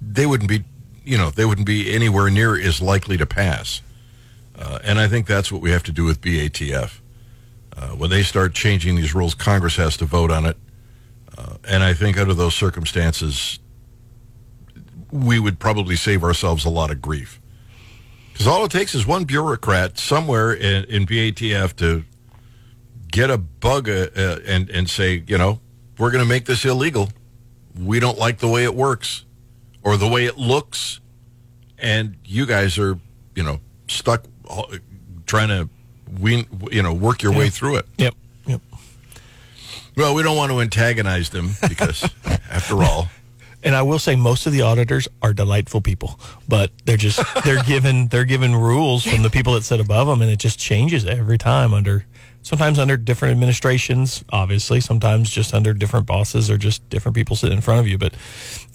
they 0.02 0.26
wouldn't 0.26 0.50
be, 0.50 0.66
you 1.06 1.18
know, 1.18 1.32
they 1.32 1.46
wouldn't 1.46 1.66
be 1.66 1.96
anywhere 1.96 2.30
near 2.30 2.60
as 2.60 2.82
likely 2.82 3.16
to 3.16 3.26
pass. 3.26 3.82
Uh, 4.54 4.80
and 4.84 5.00
I 5.00 5.08
think 5.08 5.28
that's 5.28 5.50
what 5.50 5.62
we 5.62 5.72
have 5.72 5.84
to 5.84 5.94
do 5.94 6.04
with 6.04 6.20
BATF. 6.20 7.00
Uh, 7.78 7.88
when 7.92 8.10
they 8.10 8.22
start 8.22 8.54
changing 8.54 8.98
these 8.98 9.16
rules, 9.16 9.34
Congress 9.34 9.78
has 9.78 9.96
to 9.98 10.06
vote 10.06 10.30
on 10.30 10.46
it. 10.46 10.58
Uh, 11.38 11.56
and 11.70 11.84
I 11.84 11.94
think 11.94 12.18
under 12.18 12.34
those 12.34 12.54
circumstances, 12.54 13.60
we 15.10 15.40
would 15.40 15.58
probably 15.58 15.96
save 15.96 16.22
ourselves 16.22 16.66
a 16.66 16.70
lot 16.70 16.92
of 16.92 17.02
grief. 17.02 17.40
Because 18.34 18.46
all 18.46 18.66
it 18.66 18.72
takes 18.72 18.94
is 18.94 19.08
one 19.08 19.24
bureaucrat 19.24 19.98
somewhere 19.98 20.52
in, 20.52 20.84
in 20.86 21.06
BATF 21.06 21.74
to 21.78 22.04
get 23.12 23.30
a 23.30 23.38
bug 23.38 23.90
uh, 23.90 24.08
uh, 24.16 24.40
and, 24.46 24.70
and 24.70 24.90
say, 24.90 25.24
you 25.28 25.38
know, 25.38 25.60
we're 25.98 26.12
going 26.12 26.24
to 26.24 26.30
make 26.30 26.46
this 26.46 26.66
illegal. 26.66 27.10
We 27.80 28.00
don't 28.00 28.18
like 28.18 28.40
the 28.40 28.48
way 28.48 28.64
it 28.64 28.76
works 28.76 29.26
or 29.84 29.98
the 29.98 30.08
way 30.08 30.26
it 30.26 30.38
looks. 30.38 31.00
And 31.78 32.18
you 32.26 32.46
guys 32.46 32.78
are, 32.78 33.00
you 33.36 33.44
know, 33.44 33.60
stuck 33.88 34.26
uh, 34.50 34.64
trying 35.26 35.50
to, 35.50 35.70
win, 36.20 36.46
you 36.72 36.82
know, 36.82 36.94
work 36.94 37.22
your 37.22 37.34
way 37.34 37.50
through 37.50 37.78
it. 37.78 37.86
Yep. 37.98 38.16
Yep. 38.46 38.62
Well, 39.96 40.16
we 40.16 40.24
don't 40.24 40.38
want 40.38 40.52
to 40.52 40.62
antagonize 40.62 41.30
them 41.30 41.52
because, 41.68 42.10
after 42.50 42.84
all, 42.84 43.10
And 43.64 43.76
I 43.76 43.82
will 43.82 44.00
say 44.00 44.16
most 44.16 44.46
of 44.46 44.54
the 44.54 44.62
auditors 44.62 45.08
are 45.22 45.34
delightful 45.34 45.82
people, 45.82 46.20
but 46.48 46.72
they're 46.86 46.98
just 46.98 47.20
they're 47.44 47.62
given 47.66 48.08
they're 48.08 48.26
given 48.26 48.56
rules 48.56 49.04
from 49.04 49.24
the 49.24 49.30
people 49.30 49.54
that 49.54 49.64
sit 49.64 49.80
above 49.80 50.08
them, 50.08 50.22
and 50.22 50.32
it 50.32 50.40
just 50.40 50.60
changes 50.60 51.06
every 51.06 51.38
time 51.38 51.74
under 51.74 52.06
sometimes 52.48 52.80
under 52.80 52.96
different 52.96 53.34
administrations, 53.34 54.24
obviously, 54.32 54.80
sometimes 54.80 55.30
just 55.30 55.54
under 55.54 55.74
different 55.74 56.06
bosses 56.06 56.50
or 56.50 56.58
just 56.58 56.88
different 56.90 57.14
people 57.14 57.36
sitting 57.36 57.58
in 57.58 57.62
front 57.62 57.82
of 57.82 57.88
you. 57.88 57.98
But 57.98 58.14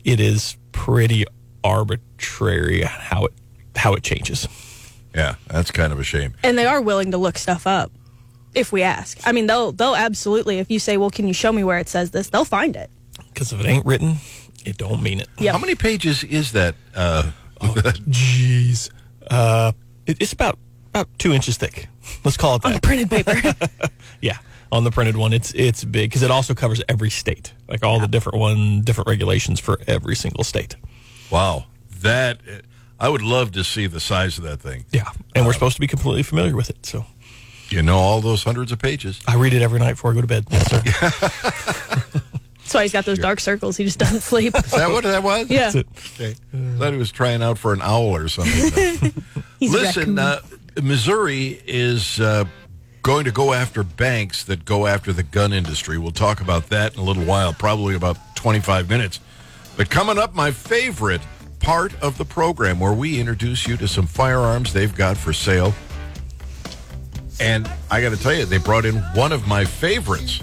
it 0.04 0.20
is 0.20 0.58
pretty 0.72 1.24
arbitrary 1.64 2.82
how 2.82 3.24
it 3.26 3.32
how 3.74 3.94
it 3.94 4.02
changes. 4.02 4.46
Yeah, 5.14 5.36
that's 5.46 5.70
kind 5.70 5.92
of 5.92 5.98
a 5.98 6.04
shame. 6.04 6.34
And 6.42 6.58
they 6.58 6.66
are 6.66 6.82
willing 6.82 7.12
to 7.12 7.18
look 7.18 7.38
stuff 7.38 7.66
up 7.66 7.90
if 8.54 8.72
we 8.72 8.82
ask. 8.82 9.18
I 9.26 9.32
mean, 9.32 9.46
they'll 9.46 9.72
they'll 9.72 9.96
absolutely. 9.96 10.58
If 10.58 10.70
you 10.70 10.78
say, 10.78 10.98
"Well, 10.98 11.10
can 11.10 11.26
you 11.26 11.34
show 11.34 11.50
me 11.50 11.64
where 11.64 11.78
it 11.78 11.88
says 11.88 12.10
this?" 12.10 12.28
They'll 12.28 12.44
find 12.44 12.76
it. 12.76 12.90
Because 13.32 13.54
if 13.54 13.60
it 13.60 13.66
ain't 13.66 13.86
written, 13.86 14.16
it 14.66 14.76
don't 14.76 15.02
mean 15.02 15.20
it. 15.20 15.28
Yep. 15.38 15.52
How 15.52 15.58
many 15.58 15.74
pages 15.74 16.24
is 16.24 16.52
that? 16.52 16.74
Uh, 16.94 17.30
oh, 17.62 17.68
jeez, 18.10 18.90
uh, 19.30 19.72
it, 20.04 20.20
it's 20.20 20.34
about 20.34 20.58
about 20.94 21.08
two 21.18 21.32
inches 21.32 21.56
thick. 21.56 21.88
Let's 22.24 22.36
call 22.36 22.56
it 22.56 22.62
that. 22.62 22.68
On 22.68 22.74
the 22.74 22.80
printed 22.80 23.10
paper. 23.10 23.54
yeah, 24.20 24.38
on 24.70 24.84
the 24.84 24.90
printed 24.90 25.16
one, 25.16 25.32
it's 25.32 25.52
it's 25.54 25.84
big 25.84 26.10
because 26.10 26.22
it 26.22 26.30
also 26.30 26.54
covers 26.54 26.82
every 26.88 27.10
state, 27.10 27.52
like 27.68 27.82
all 27.82 27.96
yeah. 27.96 28.02
the 28.02 28.08
different 28.08 28.38
one, 28.38 28.82
different 28.82 29.08
regulations 29.08 29.58
for 29.58 29.80
every 29.86 30.14
single 30.14 30.44
state. 30.44 30.76
Wow, 31.30 31.66
that 32.00 32.40
I 33.00 33.08
would 33.08 33.22
love 33.22 33.52
to 33.52 33.64
see 33.64 33.86
the 33.86 34.00
size 34.00 34.36
of 34.38 34.44
that 34.44 34.60
thing. 34.60 34.84
Yeah, 34.92 35.10
and 35.34 35.44
we're 35.44 35.50
uh, 35.50 35.54
supposed 35.54 35.76
to 35.76 35.80
be 35.80 35.86
completely 35.86 36.22
familiar 36.22 36.54
with 36.54 36.70
it, 36.70 36.84
so. 36.86 37.06
You 37.68 37.82
know 37.82 37.96
all 37.96 38.20
those 38.20 38.44
hundreds 38.44 38.70
of 38.70 38.78
pages. 38.78 39.18
I 39.26 39.36
read 39.36 39.54
it 39.54 39.62
every 39.62 39.78
night 39.78 39.92
before 39.92 40.10
I 40.10 40.14
go 40.14 40.20
to 40.20 40.26
bed. 40.26 40.44
Yes, 40.50 40.70
sir. 40.70 42.20
That's 42.72 42.74
why 42.74 42.82
he's 42.82 42.92
got 42.92 43.04
those 43.04 43.18
dark 43.18 43.40
circles. 43.40 43.76
He 43.76 43.84
just 43.84 43.98
doesn't 43.98 44.20
sleep. 44.20 44.54
Is 44.56 44.70
that 44.70 44.90
what 44.90 45.04
that 45.04 45.22
was? 45.22 45.50
Yeah. 45.50 45.72
Okay. 45.74 46.34
I 46.54 46.78
thought 46.78 46.92
he 46.92 46.98
was 46.98 47.10
trying 47.10 47.42
out 47.42 47.58
for 47.58 47.72
an 47.72 47.82
owl 47.82 48.14
or 48.14 48.28
something. 48.28 49.12
Listen, 49.60 50.18
uh, 50.18 50.40
Missouri 50.80 51.60
is 51.66 52.20
uh, 52.20 52.44
going 53.02 53.24
to 53.24 53.32
go 53.32 53.52
after 53.52 53.82
banks 53.82 54.44
that 54.44 54.64
go 54.64 54.86
after 54.86 55.12
the 55.12 55.22
gun 55.22 55.52
industry. 55.52 55.98
We'll 55.98 56.12
talk 56.12 56.40
about 56.40 56.68
that 56.68 56.94
in 56.94 57.00
a 57.00 57.02
little 57.02 57.24
while, 57.24 57.52
probably 57.52 57.94
about 57.94 58.16
25 58.36 58.88
minutes. 58.88 59.20
But 59.76 59.90
coming 59.90 60.18
up, 60.18 60.34
my 60.34 60.50
favorite 60.50 61.20
part 61.58 61.94
of 62.02 62.18
the 62.18 62.24
program 62.24 62.80
where 62.80 62.92
we 62.92 63.20
introduce 63.20 63.66
you 63.66 63.76
to 63.76 63.88
some 63.88 64.06
firearms 64.06 64.72
they've 64.72 64.94
got 64.94 65.16
for 65.16 65.32
sale. 65.32 65.74
And 67.40 67.70
I 67.90 68.00
got 68.00 68.10
to 68.10 68.16
tell 68.16 68.34
you, 68.34 68.44
they 68.44 68.58
brought 68.58 68.84
in 68.84 68.96
one 69.14 69.32
of 69.32 69.46
my 69.48 69.64
favorites. 69.64 70.40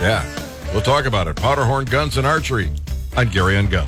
Yeah, 0.00 0.24
we'll 0.72 0.82
talk 0.82 1.06
about 1.06 1.28
it. 1.28 1.36
Powderhorn 1.36 1.86
Guns 1.86 2.18
and 2.18 2.26
Archery 2.26 2.70
on 3.16 3.28
Gary 3.30 3.56
on 3.56 3.68
Gun. 3.68 3.86